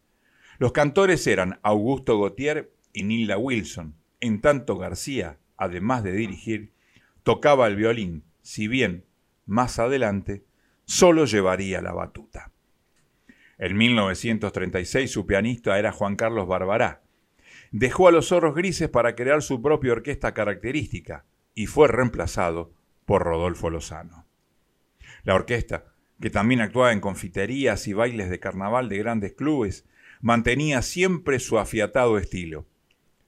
[0.59, 6.73] Los cantores eran Augusto Gautier y Nilda Wilson, en tanto García, además de dirigir,
[7.23, 9.05] tocaba el violín, si bien,
[9.47, 10.45] más adelante,
[10.85, 12.53] solo llevaría la batuta.
[13.59, 17.04] En 1936 su pianista era Juan Carlos Barbará,
[17.77, 21.25] dejó a los zorros grises para crear su propia orquesta característica
[21.57, 22.73] y fue reemplazado
[23.05, 24.29] por Rodolfo Lozano.
[25.25, 25.87] La orquesta,
[26.21, 29.89] que también actuaba en confiterías y bailes de carnaval de grandes clubes,
[30.21, 32.65] mantenía siempre su afiatado estilo.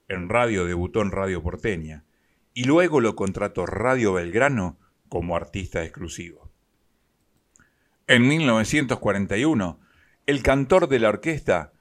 [0.07, 2.05] En radio debutó en Radio Porteña
[2.55, 4.79] y luego lo contrató Radio Belgrano
[5.09, 6.53] como artista exclusivo.
[8.07, 9.81] En 1941,
[10.27, 11.73] el cantor de la orquesta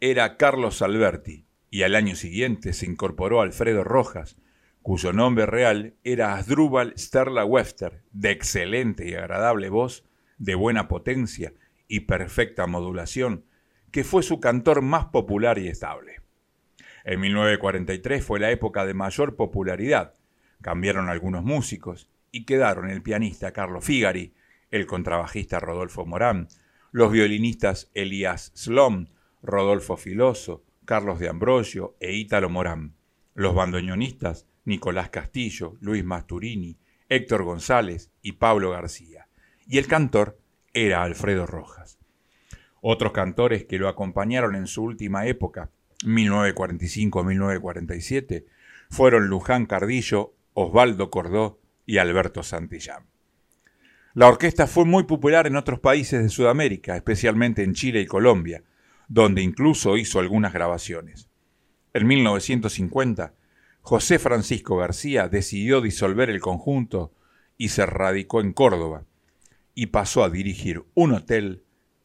[0.00, 4.36] era Carlos Alberti, y al año siguiente se incorporó Alfredo Rojas,
[4.82, 10.04] cuyo nombre real era Asdrúbal Sterla Webster, de excelente y agradable voz,
[10.38, 11.52] de buena potencia
[11.86, 13.44] y perfecta modulación,
[13.90, 16.20] que fue su cantor más popular y estable.
[17.04, 20.14] En 1943 fue la época de mayor popularidad.
[20.60, 24.34] Cambiaron algunos músicos y quedaron el pianista Carlos Figari,
[24.70, 26.48] el contrabajista Rodolfo Morán,
[26.92, 29.06] los violinistas Elías Slom,
[29.42, 32.96] Rodolfo Filoso, Carlos de Ambrosio e Ítalo Morán,
[33.34, 39.28] los bandoneonistas Nicolás Castillo, Luis Masturini, Héctor González y Pablo García,
[39.68, 40.40] y el cantor
[40.74, 42.00] era Alfredo Rojas.
[42.80, 45.70] Otros cantores que lo acompañaron en su última época,
[46.02, 48.46] 1945-1947,
[48.90, 53.06] fueron Luján Cardillo, Osvaldo Cordó y Alberto Santillán.
[54.14, 58.64] La orquesta fue muy popular en otros países de Sudamérica, especialmente en Chile y Colombia,
[59.10, 61.28] donde incluso hizo algunas grabaciones.
[61.92, 63.34] En 1950,
[63.82, 67.12] José Francisco García decidió disolver el conjunto
[67.58, 69.04] y se radicó en Córdoba,
[69.74, 71.64] y pasó a dirigir un hotel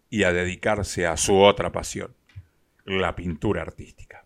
[0.09, 2.15] y a dedicarse a su otra pasión,
[2.85, 4.25] la pintura artística.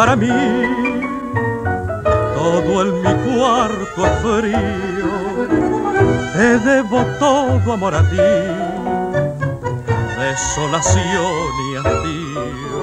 [0.00, 0.28] Para mí.
[2.34, 5.12] Todo en mi cuarto frío,
[6.32, 8.30] te debo todo amor a ti,
[10.18, 12.80] desolación y hastío.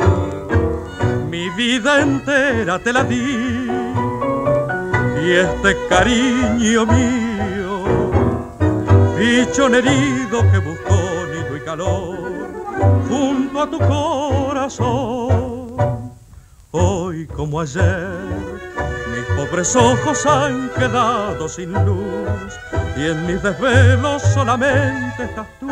[1.32, 3.68] Mi vida entera te la di
[5.24, 7.72] y este cariño mío,
[9.18, 11.00] bicho herido que buscó
[11.34, 12.18] nido y calor
[13.10, 15.47] junto a tu corazón.
[17.60, 18.08] Ayer,
[19.10, 22.54] mis pobres ojos han quedado sin luz
[22.96, 25.68] y en mis desvelos solamente estás tú,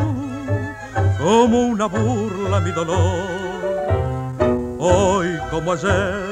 [1.19, 3.45] como una burla mi dolor.
[4.79, 6.25] Hoy como ayer,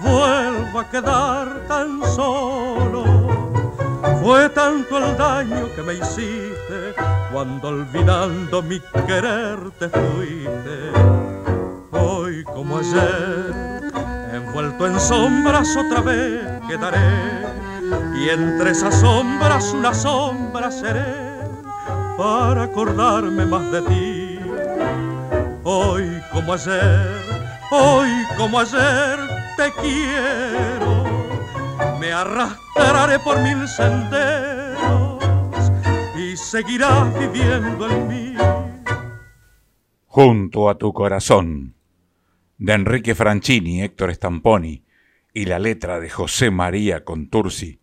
[0.00, 3.04] vuelvo a quedar tan solo.
[4.22, 6.94] Fue tanto el daño que me hiciste
[7.30, 10.92] cuando olvidando mi querer te fuiste.
[11.92, 13.73] Hoy como ayer,
[14.54, 17.00] envuelto en sombras otra vez quedaré
[18.16, 21.40] y entre esas sombras una sombra seré
[22.16, 24.40] para acordarme más de ti.
[25.64, 27.16] Hoy como ayer,
[27.72, 29.18] hoy como ayer
[29.56, 31.04] te quiero,
[31.98, 35.18] me arrastraré por mil senderos
[36.16, 38.36] y seguirás viviendo en mí.
[40.06, 41.74] Junto a tu corazón,
[42.64, 44.84] de Enrique Franchini, Héctor Stamponi,
[45.34, 47.80] y la letra de José María Contursi,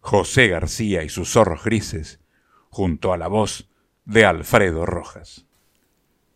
[0.00, 2.18] José García y sus zorros grises,
[2.68, 3.70] junto a la voz
[4.04, 5.46] de Alfredo Rojas.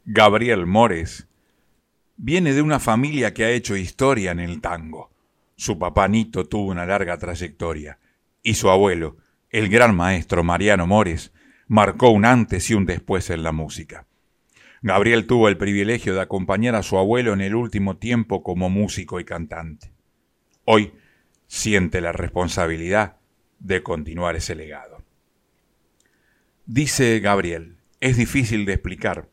[0.05, 1.26] Gabriel Mores
[2.16, 5.11] viene de una familia que ha hecho historia en el tango.
[5.57, 7.99] Su papá Nito tuvo una larga trayectoria
[8.41, 9.16] y su abuelo,
[9.49, 11.32] el gran maestro Mariano Mores,
[11.66, 14.07] marcó un antes y un después en la música.
[14.83, 19.20] Gabriel tuvo el privilegio de acompañar a su abuelo en el último tiempo como músico
[19.20, 19.93] y cantante.
[20.64, 20.95] Hoy
[21.47, 23.18] siente la responsabilidad
[23.59, 25.05] de continuar ese legado.
[26.64, 29.28] Dice Gabriel, es difícil de explicar,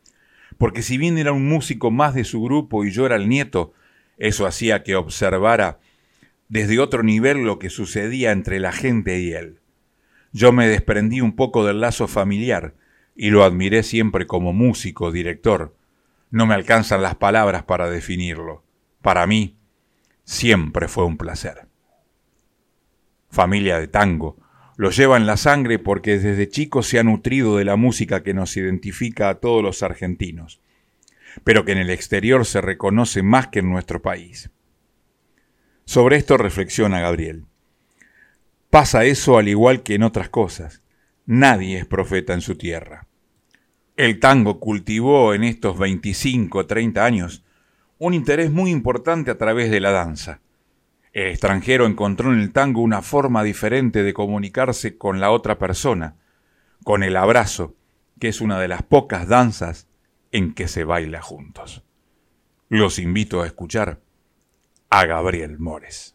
[0.58, 3.72] porque si bien era un músico más de su grupo y yo era el nieto,
[4.18, 5.80] eso hacía que observara
[6.48, 9.60] desde otro nivel lo que sucedía entre la gente y él.
[10.32, 12.74] Yo me desprendí un poco del lazo familiar
[13.20, 15.76] y lo admiré siempre como músico, director.
[16.30, 18.62] No me alcanzan las palabras para definirlo.
[19.02, 19.58] Para mí,
[20.22, 21.66] siempre fue un placer.
[23.28, 24.36] Familia de tango,
[24.76, 28.34] lo lleva en la sangre porque desde chico se ha nutrido de la música que
[28.34, 30.60] nos identifica a todos los argentinos,
[31.42, 34.50] pero que en el exterior se reconoce más que en nuestro país.
[35.86, 37.46] Sobre esto reflexiona Gabriel.
[38.70, 40.82] Pasa eso al igual que en otras cosas.
[41.26, 43.07] Nadie es profeta en su tierra.
[43.98, 47.42] El tango cultivó en estos 25 o 30 años
[47.98, 50.40] un interés muy importante a través de la danza.
[51.12, 56.14] El extranjero encontró en el tango una forma diferente de comunicarse con la otra persona,
[56.84, 57.74] con el abrazo,
[58.20, 59.88] que es una de las pocas danzas
[60.30, 61.82] en que se baila juntos.
[62.68, 63.98] Los invito a escuchar
[64.90, 66.14] a Gabriel Mores.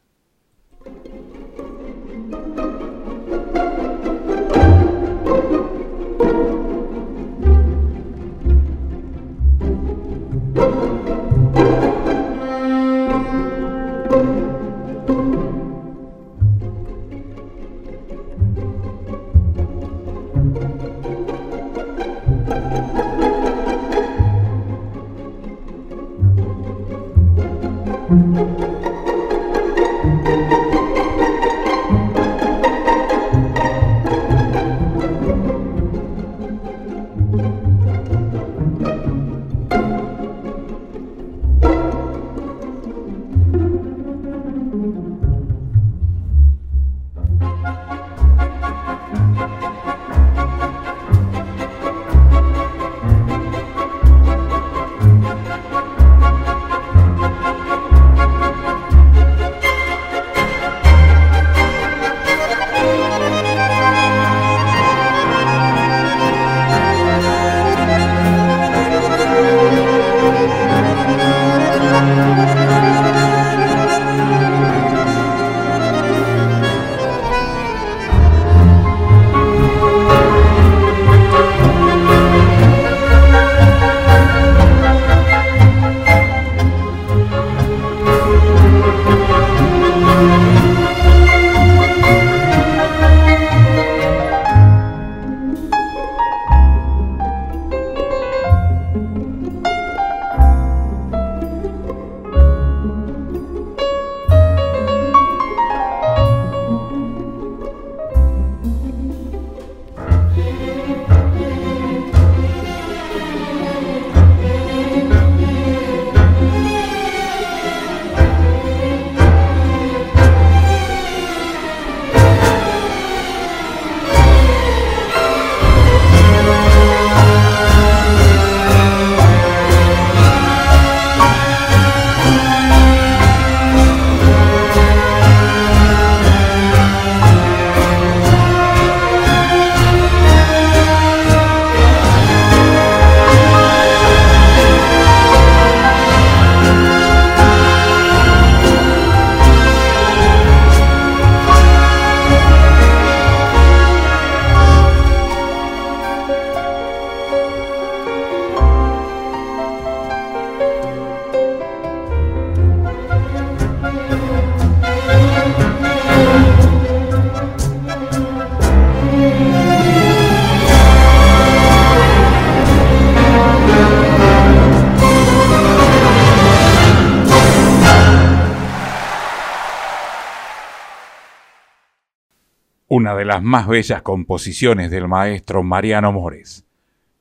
[182.96, 186.68] Una de las más bellas composiciones del maestro Mariano Mores,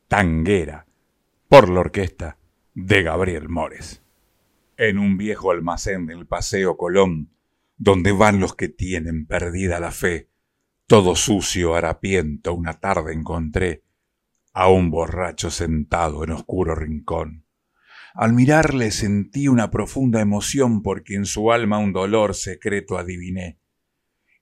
[0.06, 0.84] Tanguera,
[1.48, 2.36] por la orquesta
[2.74, 4.02] de Gabriel Mores.
[4.76, 7.30] En un viejo almacén del Paseo Colón,
[7.78, 10.28] donde van los que tienen perdida la fe,
[10.86, 13.82] todo sucio, harapiento, una tarde encontré
[14.52, 17.46] a un borracho sentado en oscuro rincón.
[18.12, 23.61] Al mirarle sentí una profunda emoción porque en su alma un dolor secreto adiviné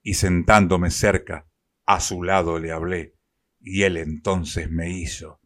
[0.02, 1.46] y sentándome cerca,
[1.86, 3.16] a su lado le hablé,
[3.60, 5.40] y él entonces me hizo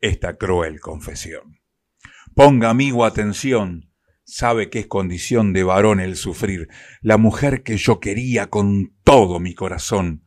[0.00, 1.60] esta cruel confesión.
[2.34, 3.92] Ponga, amigo, atención,
[4.24, 6.68] sabe que es condición de varón el sufrir.
[7.00, 10.26] La mujer que yo quería con todo mi corazón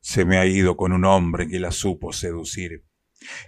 [0.00, 2.84] se me ha ido con un hombre que la supo seducir.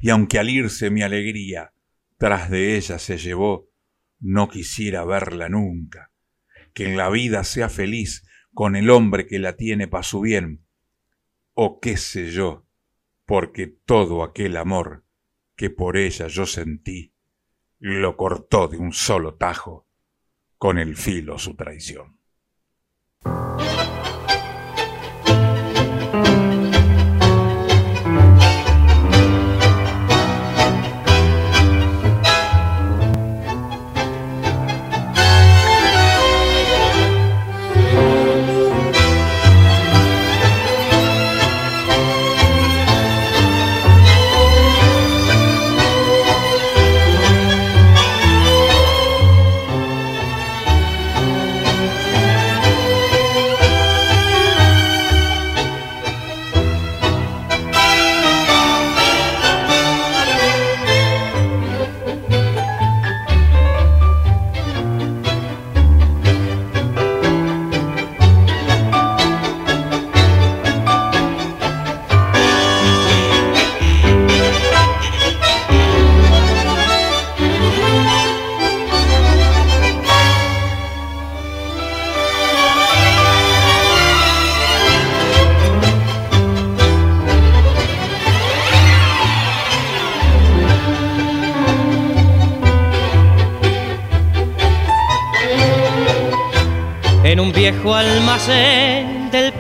[0.01, 1.75] Y aunque al irse mi alegría
[2.19, 3.69] tras de ella se llevó,
[4.19, 6.13] no quisiera verla nunca.
[6.73, 8.26] Que en la vida sea feliz
[8.57, 10.65] con el hombre que la tiene pa' su bien,
[11.53, 12.65] o qué sé yo,
[13.27, 15.05] porque todo aquel amor
[15.57, 17.13] que por ella yo sentí,
[17.79, 19.87] lo cortó de un solo tajo
[20.57, 22.19] con el filo su traición.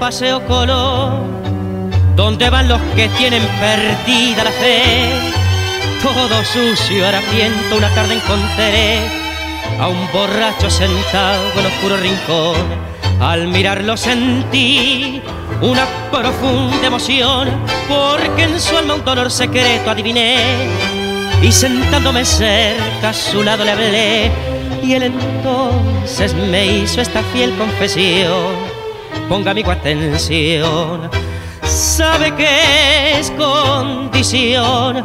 [0.06, 1.14] Paseo color,
[2.14, 5.10] donde van los que tienen perdida la fe.
[6.00, 9.00] Todo sucio, harapiento, una tarde encontré
[9.80, 12.54] a un borracho sentado en oscuro rincón.
[13.20, 15.20] Al mirarlo sentí
[15.60, 17.48] una profunda emoción,
[17.88, 20.36] porque en su alma un dolor secreto adiviné.
[21.42, 24.30] Y sentándome cerca a su lado le hablé,
[24.84, 28.65] y él entonces me hizo esta fiel confesión
[29.28, 31.10] ponga mi atención.
[31.62, 35.04] Sabe que es condición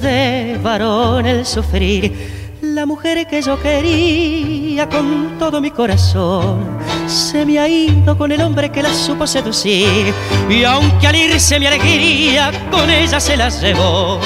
[0.00, 2.36] de varón el sufrir.
[2.62, 8.42] La mujer que yo quería con todo mi corazón se me ha ido con el
[8.42, 10.12] hombre que la supo seducir.
[10.48, 14.20] Y aunque al irse mi alegría con ella se la llevó,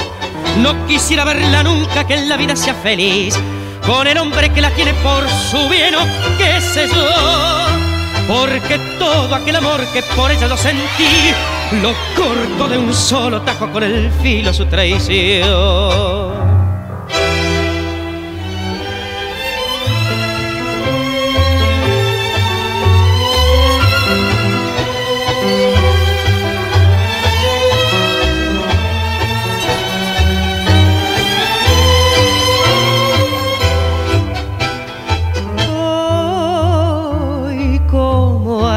[0.58, 3.38] no quisiera verla nunca que en la vida sea feliz
[3.86, 6.00] con el hombre que la tiene por su bien o
[6.38, 7.79] qué sé yo
[8.30, 11.32] porque todo aquel amor que por ella lo sentí,
[11.82, 16.49] lo corto de un solo tajo con el filo su traición.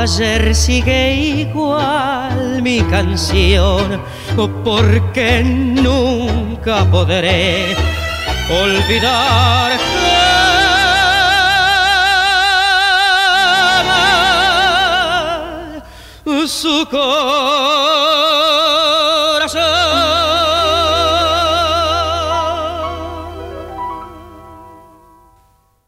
[0.03, 4.01] Ayer sigue igual mi canción,
[4.65, 7.73] porque nunca podré
[8.51, 9.71] olvidar
[16.47, 17.21] su corazón.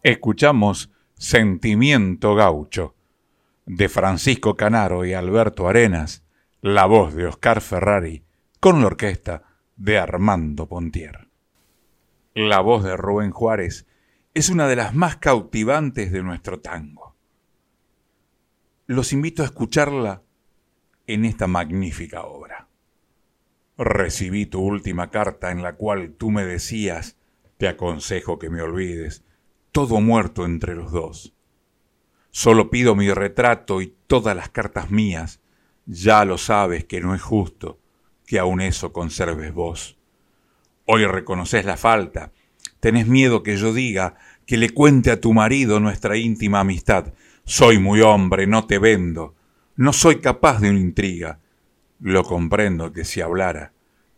[0.01, 2.94] Escuchamos Sentimiento Gaucho
[3.65, 6.23] de Francisco Canaro y Alberto Arenas,
[6.61, 8.23] la voz de Oscar Ferrari,
[8.59, 9.43] con la orquesta
[9.75, 11.27] de Armando Pontier.
[12.35, 13.87] La voz de Rubén Juárez
[14.33, 17.15] es una de las más cautivantes de nuestro tango.
[18.85, 20.21] Los invito a escucharla
[21.07, 22.67] en esta magnífica obra.
[23.77, 27.17] Recibí tu última carta en la cual tú me decías,
[27.57, 29.23] te aconsejo que me olvides,
[29.71, 31.34] todo muerto entre los dos
[32.37, 35.39] Solo pido mi retrato y todas las cartas mías
[35.85, 37.79] Ya lo sabes que no es justo
[38.27, 39.97] que aún eso conserves vos.
[40.83, 42.33] Hoy reconoces la falta,
[42.81, 47.13] tenés miedo que yo diga, que le cuente a tu marido nuestra íntima amistad.
[47.45, 49.35] Soy muy hombre, no te vendo,
[49.77, 51.39] no soy capaz de una intriga.
[52.01, 53.71] Lo comprendo que si hablara,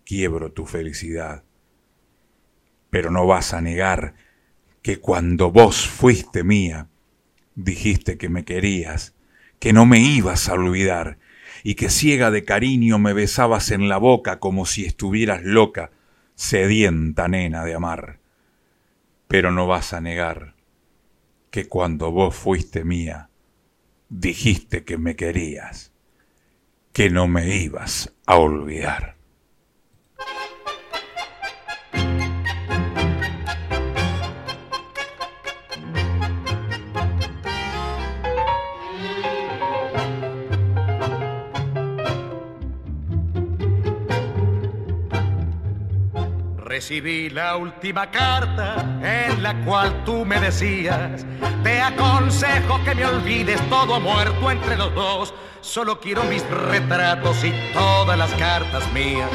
[0.06, 1.44] quiebro tu felicidad.
[2.90, 4.16] Pero no vas a negar
[4.82, 6.88] que cuando vos fuiste mía,
[7.58, 9.16] dijiste que me querías,
[9.60, 11.18] que no me ibas a olvidar,
[11.64, 15.92] y que ciega de cariño me besabas en la boca como si estuvieras loca,
[16.36, 18.20] sedienta nena de amar.
[19.28, 20.56] Pero no vas a negar
[21.50, 23.30] que cuando vos fuiste mía,
[24.08, 25.92] dijiste que me querías,
[26.94, 29.17] que no me ibas a olvidar.
[46.88, 51.26] Recibí la última carta en la cual tú me decías,
[51.62, 57.52] te aconsejo que me olvides todo muerto entre los dos, solo quiero mis retratos y
[57.74, 59.30] todas las cartas mías.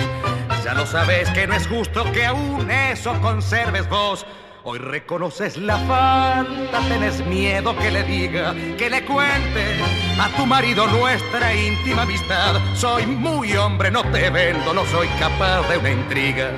[0.65, 4.25] Ya lo sabes que no es justo que aún eso conserves vos.
[4.65, 9.77] Hoy reconoces la falta, tenés miedo que le diga, que le cuente
[10.19, 12.59] a tu marido nuestra íntima amistad.
[12.75, 16.51] Soy muy hombre, no te vendo, no soy capaz de una intriga.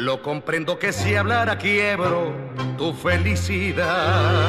[0.00, 2.32] Lo comprendo que si hablara quiebro
[2.78, 4.48] tu felicidad,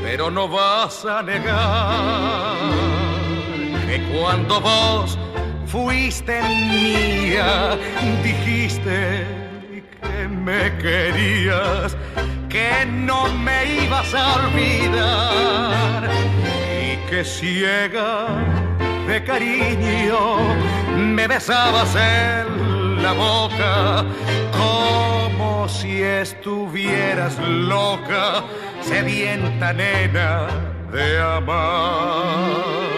[0.00, 2.54] pero no vas a negar
[3.84, 5.18] que cuando vos
[5.66, 7.76] fuiste mía,
[8.22, 9.26] dijiste
[10.00, 11.96] que me querías,
[12.48, 16.08] que no me ibas a olvidar
[16.80, 18.28] y que ciega
[19.08, 20.38] de cariño
[20.96, 22.71] me besabas el
[23.02, 24.04] la boca
[24.56, 28.44] como si estuvieras loca,
[28.80, 30.46] sedienta nena
[30.92, 32.92] de amar.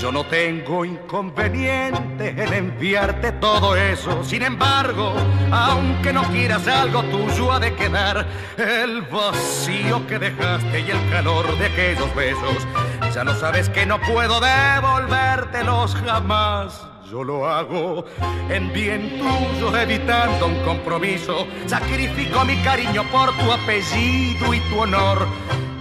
[0.00, 4.22] Yo no tengo inconveniente en enviarte todo eso.
[4.22, 5.14] Sin embargo,
[5.50, 8.26] aunque no quieras algo tuyo, ha de quedar
[8.56, 12.66] el vacío que dejaste y el calor de aquellos besos.
[13.14, 16.95] Ya no sabes que no puedo devolvértelos jamás.
[17.10, 18.04] Yo lo hago
[18.48, 21.46] en bien tuyo, evitando un compromiso.
[21.66, 25.26] Sacrifico mi cariño por tu apellido y tu honor.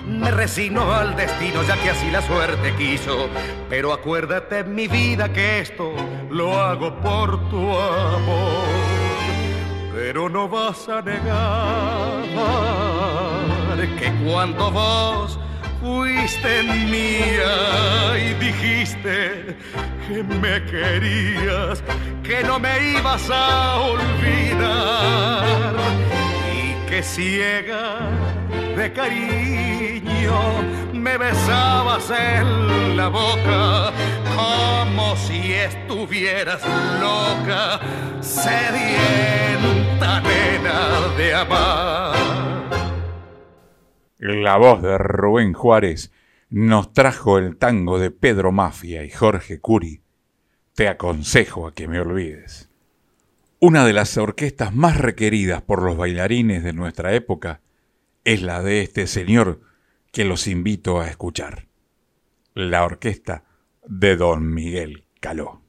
[0.08, 3.28] Me resigno al destino, ya que así la suerte quiso.
[3.70, 5.94] Pero acuérdate, mi vida, que esto
[6.30, 8.64] lo hago por tu amor.
[9.94, 12.26] Pero no vas a negar
[14.00, 15.40] que cuando vos
[15.82, 19.56] fuiste mía y dijiste
[20.08, 21.84] que me querías,
[22.24, 25.74] que no me ibas a olvidar
[26.54, 28.00] y que ciega
[28.76, 30.42] de cariño
[30.94, 33.92] me besabas en la boca
[34.36, 36.62] como si estuvieras
[37.00, 37.80] loca,
[38.22, 42.55] sedienta nena de amar.
[44.18, 46.14] La voz de Rubén Juárez
[46.50, 50.04] nos trajo el tango de Pedro Mafia y Jorge Curi.
[50.74, 52.70] Te aconsejo a que me olvides.
[53.60, 57.60] Una de las orquestas más requeridas por los bailarines de nuestra época
[58.24, 59.60] es la de este señor
[60.14, 61.68] que los invito a escuchar.
[62.54, 63.44] La orquesta
[63.86, 65.65] de Don Miguel Caló.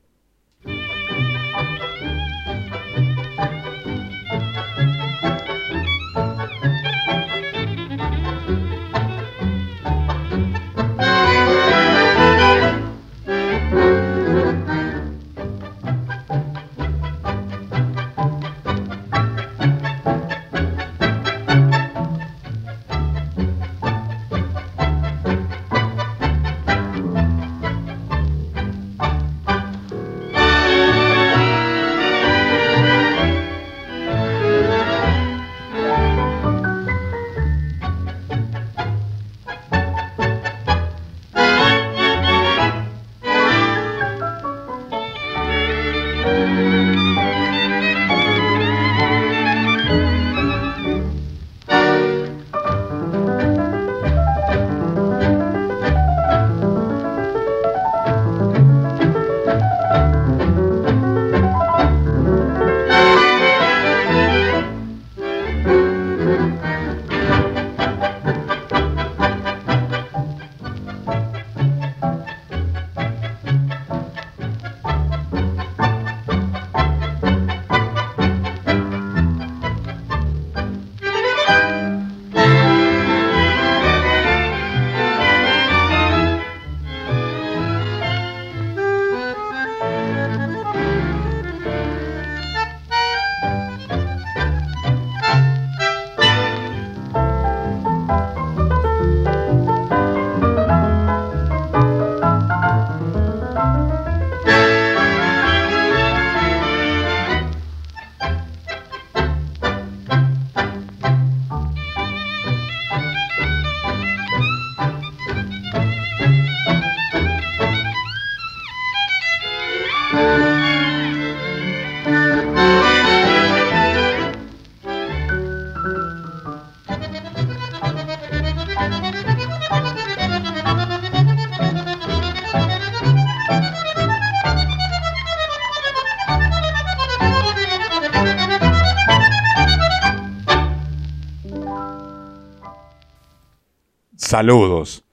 [144.37, 145.07] Saludos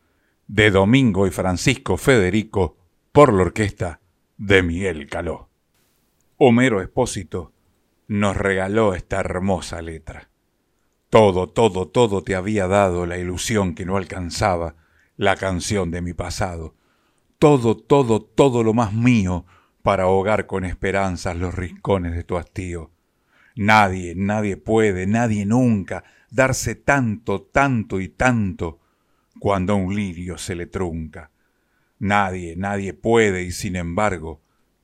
[0.48, 2.76] de Domingo y Francisco Federico
[3.14, 4.02] por la orquesta
[4.36, 5.48] de Miguel Caló.
[6.36, 7.54] Homero Espósito
[8.10, 10.30] nos regaló esta hermosa letra.
[11.10, 14.76] Todo, todo, todo te había dado la ilusión que no alcanzaba
[15.16, 16.76] la canción de mi pasado.
[17.40, 19.46] Todo, todo, todo lo más mío
[19.84, 22.92] para ahogar con esperanzas los rincones de tu hastío.
[23.56, 28.82] Nadie, nadie puede, nadie nunca darse tanto, tanto y tanto
[29.44, 31.30] cuando a un lirio se le trunca.
[32.00, 34.42] Nadie, nadie puede y sin embargo,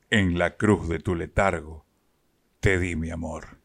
[0.09, 1.85] en la cruz de tu letargo,
[2.59, 3.61] te di mi amor.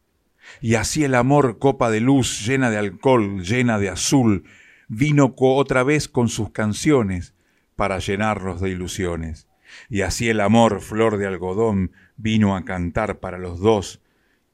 [0.61, 4.45] Y así el amor, copa de luz, llena de alcohol, llena de azul,
[4.87, 7.35] vino otra vez con sus canciones
[7.75, 9.49] para llenarlos de ilusiones.
[9.89, 14.01] Y así el amor, flor de algodón, vino a cantar para los dos,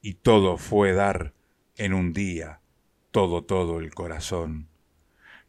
[0.00, 1.34] y todo fue dar
[1.76, 2.62] en un día,
[3.12, 4.71] todo, todo el corazón.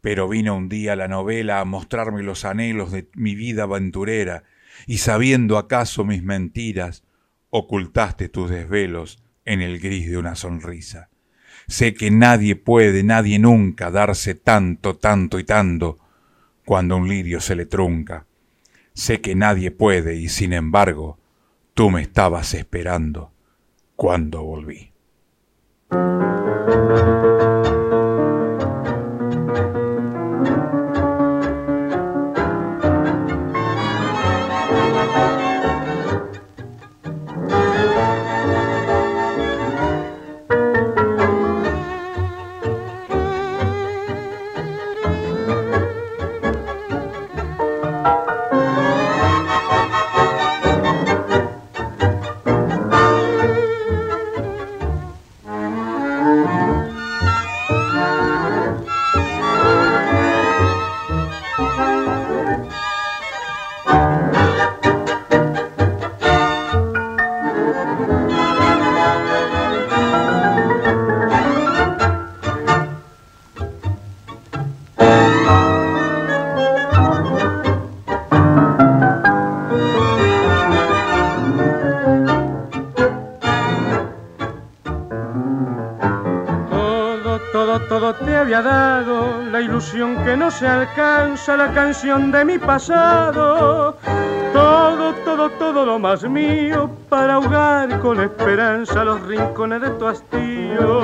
[0.04, 4.44] Pero vino un día la novela a mostrarme los anhelos de mi vida aventurera,
[4.86, 7.04] y sabiendo acaso mis mentiras,
[7.48, 11.08] ocultaste tus desvelos en el gris de una sonrisa.
[11.68, 15.96] Sé que nadie puede, nadie nunca darse tanto, tanto y tanto
[16.66, 18.26] cuando un lirio se le trunca.
[18.92, 21.18] Sé que nadie puede y sin embargo
[21.72, 23.32] tú me estabas esperando
[23.96, 24.92] cuando volví.
[90.24, 93.96] Que no se alcanza la canción de mi pasado.
[94.52, 101.02] Todo, todo, todo lo más mío para ahogar con esperanza los rincones de tu hastío.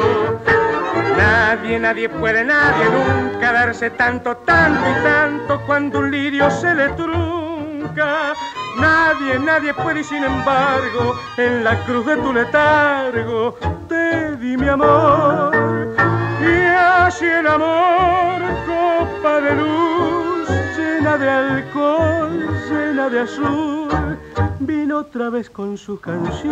[1.16, 6.88] Nadie, nadie puede, nadie nunca darse tanto, tanto y tanto cuando un lirio se le
[6.90, 8.32] trunca.
[8.78, 13.58] Nadie, nadie puede y sin embargo en la cruz de tu letargo
[13.88, 15.94] te di mi amor.
[16.40, 18.49] Y así el amor
[19.40, 24.18] copa de luz, llena de alcohol, llena de azul,
[24.60, 26.48] vino otra vez con sus canciones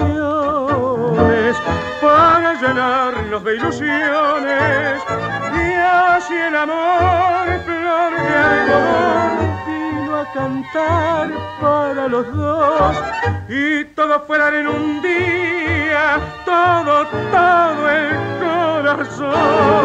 [2.01, 5.03] para llenarnos de ilusiones.
[5.55, 11.31] Y así el amor, flor de algodón, vino a cantar
[11.61, 12.97] para los dos
[13.49, 19.79] y todo fuera en un día, todo, todo el corazón.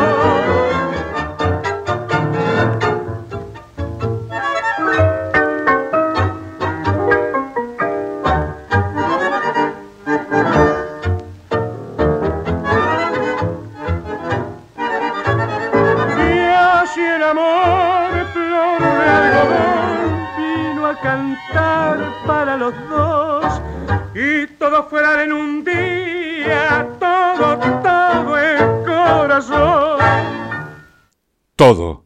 [31.55, 32.05] Todo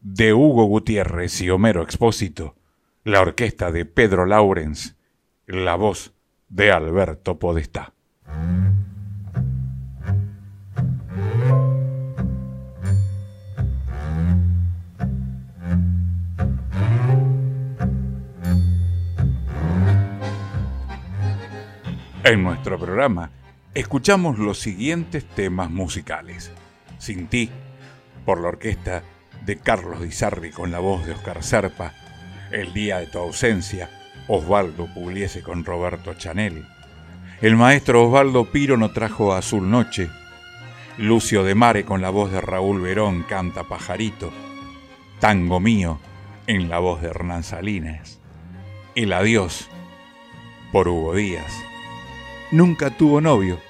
[0.00, 2.56] de Hugo Gutiérrez y Homero Expósito,
[3.04, 4.96] la orquesta de Pedro Laurens,
[5.46, 6.14] la voz
[6.48, 7.92] de Alberto Podestá.
[22.30, 23.32] En nuestro programa
[23.74, 26.52] escuchamos los siguientes temas musicales.
[26.96, 27.50] Sin ti,
[28.24, 29.02] por la orquesta
[29.44, 31.92] de Carlos Di con la voz de Oscar Serpa,
[32.52, 33.90] El día de tu ausencia,
[34.28, 36.64] Osvaldo Pugliese con Roberto Chanel.
[37.40, 40.08] El maestro Osvaldo Piro no trajo Azul Noche.
[40.98, 44.32] Lucio de Mare con la voz de Raúl Verón canta Pajarito.
[45.18, 45.98] Tango mío
[46.46, 48.20] en la voz de Hernán Salinas.
[48.94, 49.68] El adiós
[50.70, 51.69] por Hugo Díaz.
[52.52, 53.60] Nunca tuvo novio.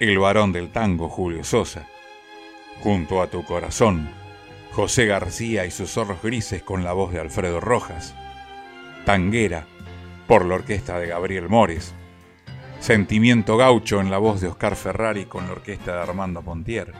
[0.00, 1.86] El varón del tango Julio Sosa.
[2.80, 4.10] Junto a tu corazón,
[4.72, 8.16] José García y sus zorros grises con la voz de Alfredo Rojas,
[9.04, 9.64] Tanguera
[10.26, 11.94] por la orquesta de Gabriel Mores,
[12.80, 16.94] Sentimiento Gaucho en la voz de Oscar Ferrari con la orquesta de Armando Pontier,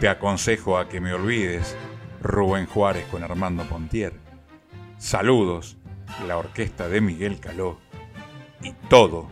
[0.00, 1.76] Te aconsejo a que me olvides,
[2.20, 4.14] Rubén Juárez con Armando Pontier,
[4.98, 5.76] Saludos,
[6.26, 7.78] la orquesta de Miguel Caló,
[8.60, 9.28] y todo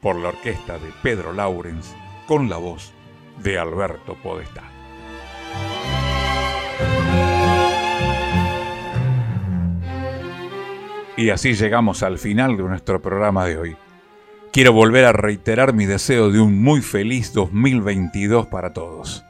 [0.00, 1.94] por la orquesta de Pedro Laurens
[2.26, 2.92] con la voz
[3.42, 4.62] de Alberto Podestá.
[11.16, 13.76] Y así llegamos al final de nuestro programa de hoy.
[14.52, 19.24] Quiero volver a reiterar mi deseo de un muy feliz 2022 para todos.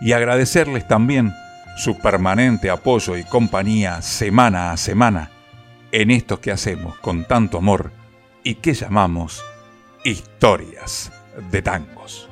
[0.00, 1.32] Y agradecerles también
[1.76, 5.30] su permanente apoyo y compañía semana a semana
[5.90, 7.90] en esto que hacemos con tanto amor
[8.44, 9.42] y que llamamos
[10.04, 11.12] historias
[11.50, 12.27] de tangos.